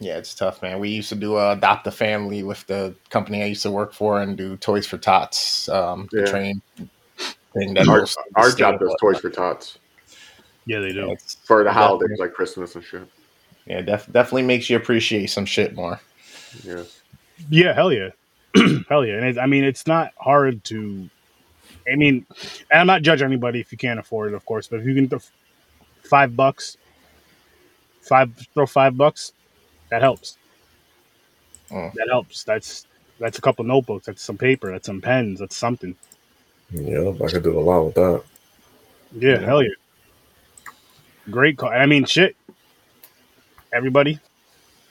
[0.00, 0.78] Yeah, it's tough, man.
[0.78, 3.92] We used to do uh, adopt a family with the company I used to work
[3.92, 6.26] for and do Toys for Tots, um, the Yeah.
[6.26, 6.62] train
[7.52, 7.74] thing.
[7.74, 9.20] That Our, goes to the our job of does Florida.
[9.20, 9.78] Toys for Tots
[10.66, 11.04] Yeah, they do.
[11.10, 11.74] It's- for the Yeah.
[11.74, 13.08] holidays like Christmas and shit.
[13.66, 16.00] Yeah, def- definitely makes you appreciate some shit more.
[16.62, 16.84] Yeah.
[17.50, 18.10] Yeah, hell yeah,
[18.88, 19.14] hell yeah.
[19.14, 21.08] And it, I mean, it's not hard to.
[21.90, 22.24] I mean,
[22.70, 24.68] and I'm not judging anybody if you can't afford it, of course.
[24.68, 25.20] But if you can, throw
[26.02, 26.76] five bucks,
[28.00, 29.32] five throw five bucks,
[29.90, 30.36] that helps.
[31.70, 31.92] Mm.
[31.94, 32.44] That helps.
[32.44, 32.86] That's
[33.18, 34.06] that's a couple notebooks.
[34.06, 34.70] That's some paper.
[34.70, 35.40] That's some pens.
[35.40, 35.96] That's something.
[36.70, 38.22] Yeah, I could do a lot with that.
[39.12, 39.70] Yeah, hell yeah.
[41.30, 41.70] Great call.
[41.70, 42.36] I mean, shit.
[43.72, 44.18] Everybody,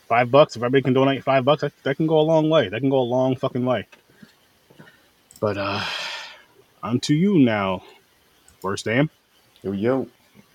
[0.07, 0.55] five bucks.
[0.55, 2.69] If everybody can donate five bucks, that, that can go a long way.
[2.69, 3.87] That can go a long fucking way.
[5.39, 5.83] But uh,
[6.83, 7.83] on to you now.
[8.61, 9.09] First, damn.
[9.63, 10.07] Yo, yo.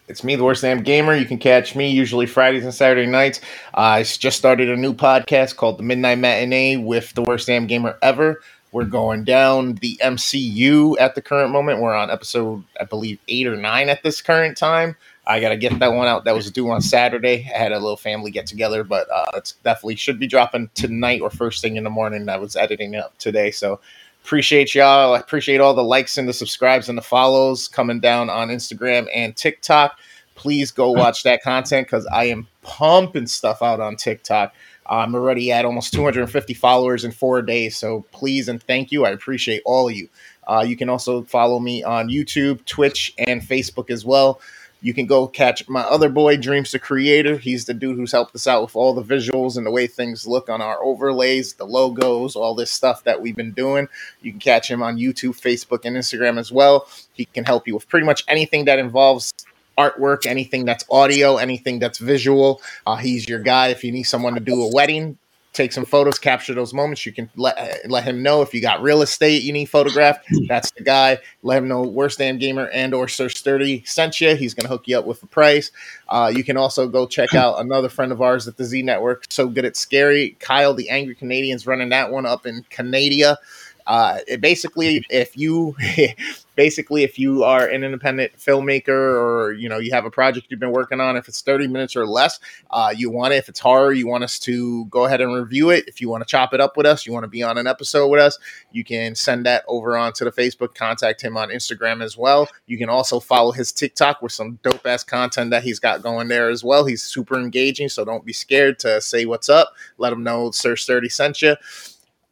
[0.09, 1.15] It's me, the worst damn gamer.
[1.15, 3.41] You can catch me usually Fridays and Saturday nights.
[3.73, 7.69] Uh, I just started a new podcast called The Midnight Matinee with the worst damn
[7.69, 8.43] gamer ever.
[8.73, 11.81] We're going down the MCU at the current moment.
[11.81, 14.97] We're on episode, I believe, eight or nine at this current time.
[15.25, 16.25] I gotta get that one out.
[16.25, 17.49] That was due on Saturday.
[17.55, 21.21] I had a little family get together, but uh, it's definitely should be dropping tonight
[21.21, 22.29] or first thing in the morning.
[22.29, 23.79] I was editing it up today, so
[24.25, 25.15] appreciate y'all.
[25.15, 29.09] I appreciate all the likes and the subscribes and the follows coming down on Instagram
[29.15, 29.99] and TikTok.
[30.35, 34.55] Please go watch that content because I am pumping stuff out on TikTok.
[34.87, 37.77] I'm already at almost 250 followers in four days.
[37.77, 39.05] So please and thank you.
[39.05, 40.09] I appreciate all of you.
[40.47, 44.41] Uh, you can also follow me on YouTube, Twitch, and Facebook as well.
[44.85, 47.37] You can go catch my other boy, Dreams the Creator.
[47.37, 50.27] He's the dude who's helped us out with all the visuals and the way things
[50.27, 53.87] look on our overlays, the logos, all this stuff that we've been doing.
[54.23, 56.89] You can catch him on YouTube, Facebook, and Instagram as well.
[57.13, 59.33] He can help you with pretty much anything that involves
[59.79, 62.61] artwork, anything that's audio, anything that's visual.
[62.85, 65.17] Uh, he's your guy if you need someone to do a wedding.
[65.53, 67.05] Take some photos, capture those moments.
[67.05, 70.27] You can let let him know if you got real estate you need photographed.
[70.49, 71.19] That's the guy.
[71.43, 74.35] Let him know Worst Damn Gamer and or Sir Sturdy sent you.
[74.35, 75.71] He's gonna hook you up with the price.
[76.09, 79.27] Uh, you can also go check out another friend of ours at the Z Network.
[79.29, 80.37] So good at scary.
[80.41, 83.39] Kyle, the Angry Canadians, running that one up in Canada.
[83.87, 85.77] Uh, it basically, if you
[86.55, 90.61] basically if you are an independent filmmaker or you know you have a project you've
[90.61, 93.37] been working on, if it's thirty minutes or less, uh, you want it.
[93.37, 95.85] If it's horror, you want us to go ahead and review it.
[95.89, 97.67] If you want to chop it up with us, you want to be on an
[97.67, 98.39] episode with us,
[98.71, 100.75] you can send that over onto the Facebook.
[100.75, 102.49] Contact him on Instagram as well.
[102.67, 106.29] You can also follow his TikTok with some dope ass content that he's got going
[106.29, 106.85] there as well.
[106.87, 109.73] He's super engaging, so don't be scared to say what's up.
[109.99, 111.57] Let him know Sir Sturdy sent you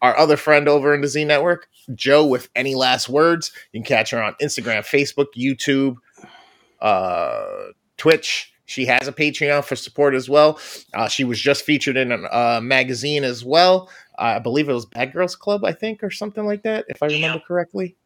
[0.02, 3.52] our other friend over in the Z Network, Joe, with any last words.
[3.72, 5.96] You can catch her on Instagram, Facebook, YouTube,
[6.80, 8.52] uh, Twitch.
[8.66, 10.60] She has a Patreon for support as well.
[10.94, 13.90] Uh, she was just featured in a uh, magazine as well.
[14.16, 17.06] I believe it was Bad Girls Club, I think, or something like that, if I
[17.06, 17.96] remember correctly.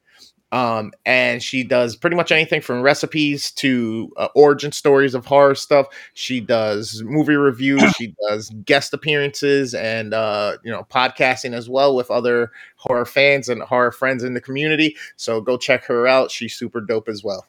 [0.54, 5.56] Um, and she does pretty much anything from recipes to uh, origin stories of horror
[5.56, 5.88] stuff.
[6.14, 7.82] She does movie reviews.
[7.96, 13.48] she does guest appearances and uh, you know podcasting as well with other horror fans
[13.48, 14.96] and horror friends in the community.
[15.16, 16.30] So go check her out.
[16.30, 17.44] She's super dope as well.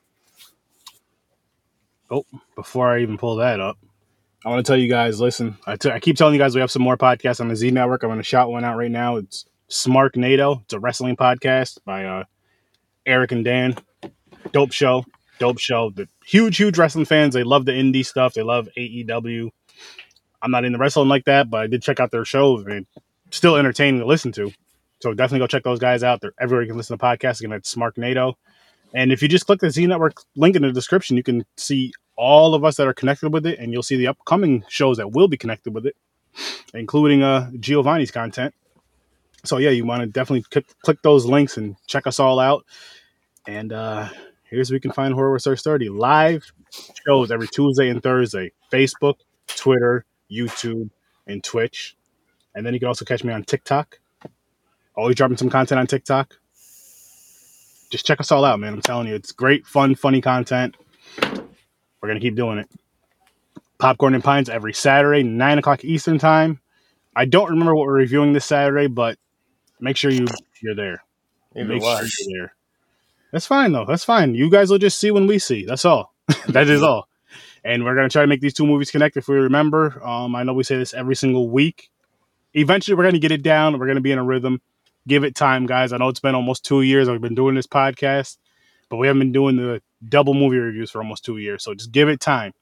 [2.09, 2.25] Oh,
[2.55, 3.77] before I even pull that up,
[4.43, 5.21] I want to tell you guys.
[5.21, 7.55] Listen, I t- I keep telling you guys we have some more podcasts on the
[7.55, 8.01] Z Network.
[8.01, 9.17] I'm going to shout one out right now.
[9.17, 10.61] It's Smark NATO.
[10.63, 12.23] It's a wrestling podcast by uh,
[13.05, 13.75] Eric and Dan.
[14.51, 15.05] Dope show,
[15.39, 15.89] dope show.
[15.89, 17.33] The huge, huge wrestling fans.
[17.33, 18.33] They love the indie stuff.
[18.33, 19.49] They love AEW.
[20.41, 22.65] I'm not into wrestling like that, but I did check out their shows.
[22.65, 22.85] Man,
[23.31, 24.51] still entertaining to listen to.
[25.01, 26.21] So definitely go check those guys out.
[26.21, 27.39] They're everywhere you can listen to podcasts.
[27.39, 28.37] Again, it's Smark NATO.
[28.93, 31.91] And if you just click the Z Network link in the description, you can see
[32.15, 35.11] all of us that are connected with it, and you'll see the upcoming shows that
[35.11, 35.95] will be connected with it,
[36.73, 38.53] including uh, Giovanni's content.
[39.45, 42.65] So yeah, you want to definitely click, click those links and check us all out.
[43.47, 44.09] And uh,
[44.43, 46.51] here's where you can find Horror Research 30 live
[47.05, 48.51] shows every Tuesday and Thursday.
[48.71, 49.15] Facebook,
[49.47, 50.89] Twitter, YouTube,
[51.27, 51.95] and Twitch.
[52.55, 53.99] And then you can also catch me on TikTok.
[54.95, 56.35] Always dropping some content on TikTok.
[57.91, 58.73] Just check us all out, man.
[58.73, 60.75] I'm telling you, it's great, fun, funny content.
[61.21, 62.69] We're gonna keep doing it.
[63.77, 66.59] Popcorn and Pines every Saturday, nine o'clock Eastern time.
[67.15, 69.17] I don't remember what we're reviewing this Saturday, but
[69.80, 70.26] make sure you
[70.61, 71.03] you're there.
[71.55, 71.97] Either make way.
[71.97, 72.55] sure you're there.
[73.32, 73.86] That's fine though.
[73.86, 74.36] That's fine.
[74.36, 75.65] You guys will just see when we see.
[75.65, 76.13] That's all.
[76.47, 77.07] that is all.
[77.63, 80.01] And we're gonna try to make these two movies connect if we remember.
[80.05, 81.89] Um, I know we say this every single week.
[82.53, 83.78] Eventually, we're gonna get it down.
[83.78, 84.61] We're gonna be in a rhythm.
[85.07, 85.91] Give it time, guys.
[85.91, 87.09] I know it's been almost two years.
[87.09, 88.38] I've been doing this podcast,
[88.89, 91.63] but we haven't been doing the double movie reviews for almost two years.
[91.63, 92.53] So just give it time.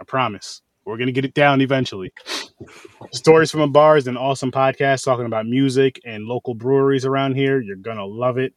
[0.00, 0.62] I promise.
[0.84, 2.12] We're gonna get it down eventually.
[3.12, 7.34] Stories from a bar is an awesome podcast talking about music and local breweries around
[7.34, 7.60] here.
[7.60, 8.54] You're gonna love it.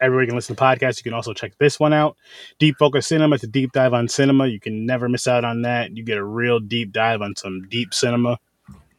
[0.00, 0.98] Everybody can listen to podcasts.
[0.98, 2.16] You can also check this one out.
[2.58, 3.36] Deep Focus Cinema.
[3.36, 4.46] It's a deep dive on cinema.
[4.46, 5.96] You can never miss out on that.
[5.96, 8.38] You get a real deep dive on some deep cinema.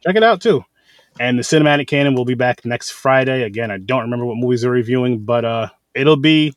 [0.02, 0.64] Check it out too.
[1.20, 3.42] And the cinematic canon will be back next Friday.
[3.42, 6.54] Again, I don't remember what movies we're reviewing, but uh it'll be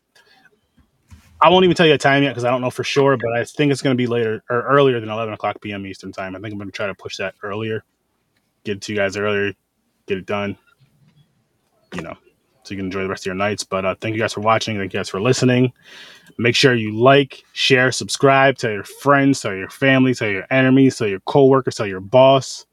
[1.41, 3.31] I won't even tell you a time yet because I don't know for sure, but
[3.37, 5.85] I think it's going to be later or earlier than 11 o'clock p.m.
[5.85, 6.35] Eastern time.
[6.35, 7.83] I think I'm going to try to push that earlier,
[8.63, 9.53] get it to you guys earlier,
[10.07, 10.57] get it done,
[11.93, 12.15] you know,
[12.63, 13.63] so you can enjoy the rest of your nights.
[13.63, 14.77] But uh, thank you guys for watching.
[14.77, 15.73] Thank you guys for listening.
[16.39, 20.97] Make sure you like, share, subscribe, tell your friends, tell your family, tell your enemies,
[20.97, 22.65] tell your coworkers, tell your boss.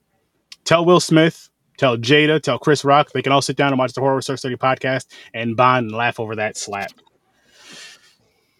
[0.64, 3.10] Tell Will Smith, tell Jada, tell Chris Rock.
[3.12, 5.96] They can all sit down and watch the Horror Research Study podcast and bond and
[5.96, 6.90] laugh over that slap.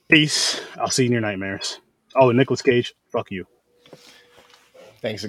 [0.08, 0.60] Peace.
[0.76, 1.80] I'll see you in your nightmares.
[2.14, 3.46] Oh, and Nicolas Cage, fuck you.
[5.00, 5.22] Thanks again.